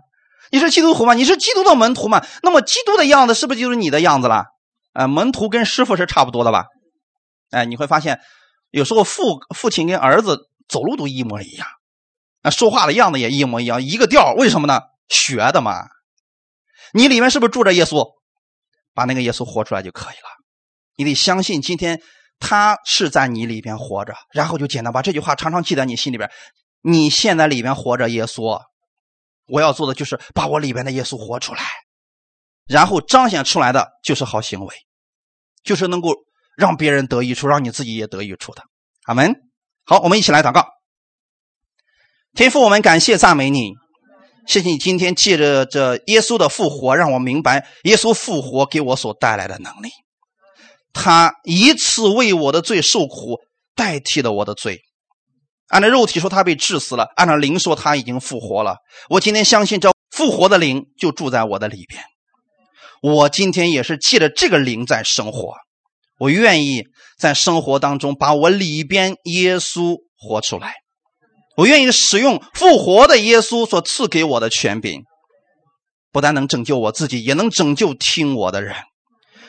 [0.50, 1.14] 你是基督徒吗？
[1.14, 2.24] 你是基督的门徒吗？
[2.42, 4.44] 那么基督的样子是不是就是你的样子了？
[4.92, 6.66] 呃，门徒跟师傅是差不多的吧？
[7.50, 8.20] 哎，你会发现，
[8.70, 11.66] 有时候父父亲跟儿子走路都一模一样，
[12.42, 14.32] 啊，说话的样子也一模一样，一个调。
[14.34, 14.80] 为什么呢？
[15.08, 15.86] 学的嘛。
[16.92, 18.06] 你里面是不是住着耶稣？
[18.94, 20.28] 把那个耶稣活出来就可以了。
[20.96, 22.00] 你得相信，今天
[22.38, 26.30] 他是在你里边活着，然后就简单把这句话常常记在你心里边。
[26.82, 28.60] 你现在里边活着耶稣，
[29.46, 31.62] 我要做的就是把我里边的耶稣活出来，
[32.66, 34.74] 然后彰显出来的就是好行为，
[35.64, 36.14] 就是能够。
[36.56, 38.62] 让别人得益处，让你自己也得益处的，
[39.04, 39.34] 阿门。
[39.84, 40.66] 好，我们一起来祷告。
[42.32, 43.74] 天父，我们感谢赞美你，
[44.46, 49.90] 谢谢你今天借着这耶稣的复活，让我明白耶稣复活给我所带来的能力。
[50.98, 53.38] 他一次为我的罪受苦，
[53.74, 54.80] 代替了我的罪。
[55.68, 58.78] 按照肉体说他被治死了，按照灵说他已经复活了。
[59.10, 62.02] 我今天相信这复活的灵就住在我的里边。
[63.02, 65.54] 我今天也是借着这个灵在生活。
[66.18, 66.84] 我愿意
[67.18, 70.76] 在生活当中把我里边耶稣活出来，
[71.56, 75.02] 我愿意使用复活的耶稣所赐给我的权柄，
[76.10, 78.74] 不但能拯救我自己，也能拯救听我的人。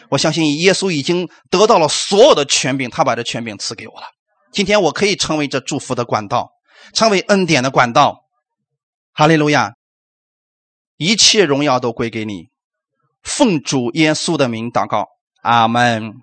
[0.09, 4.07] 我相信耶稣已经得到了所有的权柄，他把这权柄赐给我了。
[4.51, 6.49] 今天我可以成为这祝福的管道，
[6.93, 8.23] 成为恩典的管道。
[9.13, 9.73] 哈利路亚！
[10.97, 12.49] 一切荣耀都归给你，
[13.21, 15.07] 奉主耶稣的名祷告，
[15.41, 16.13] 阿门。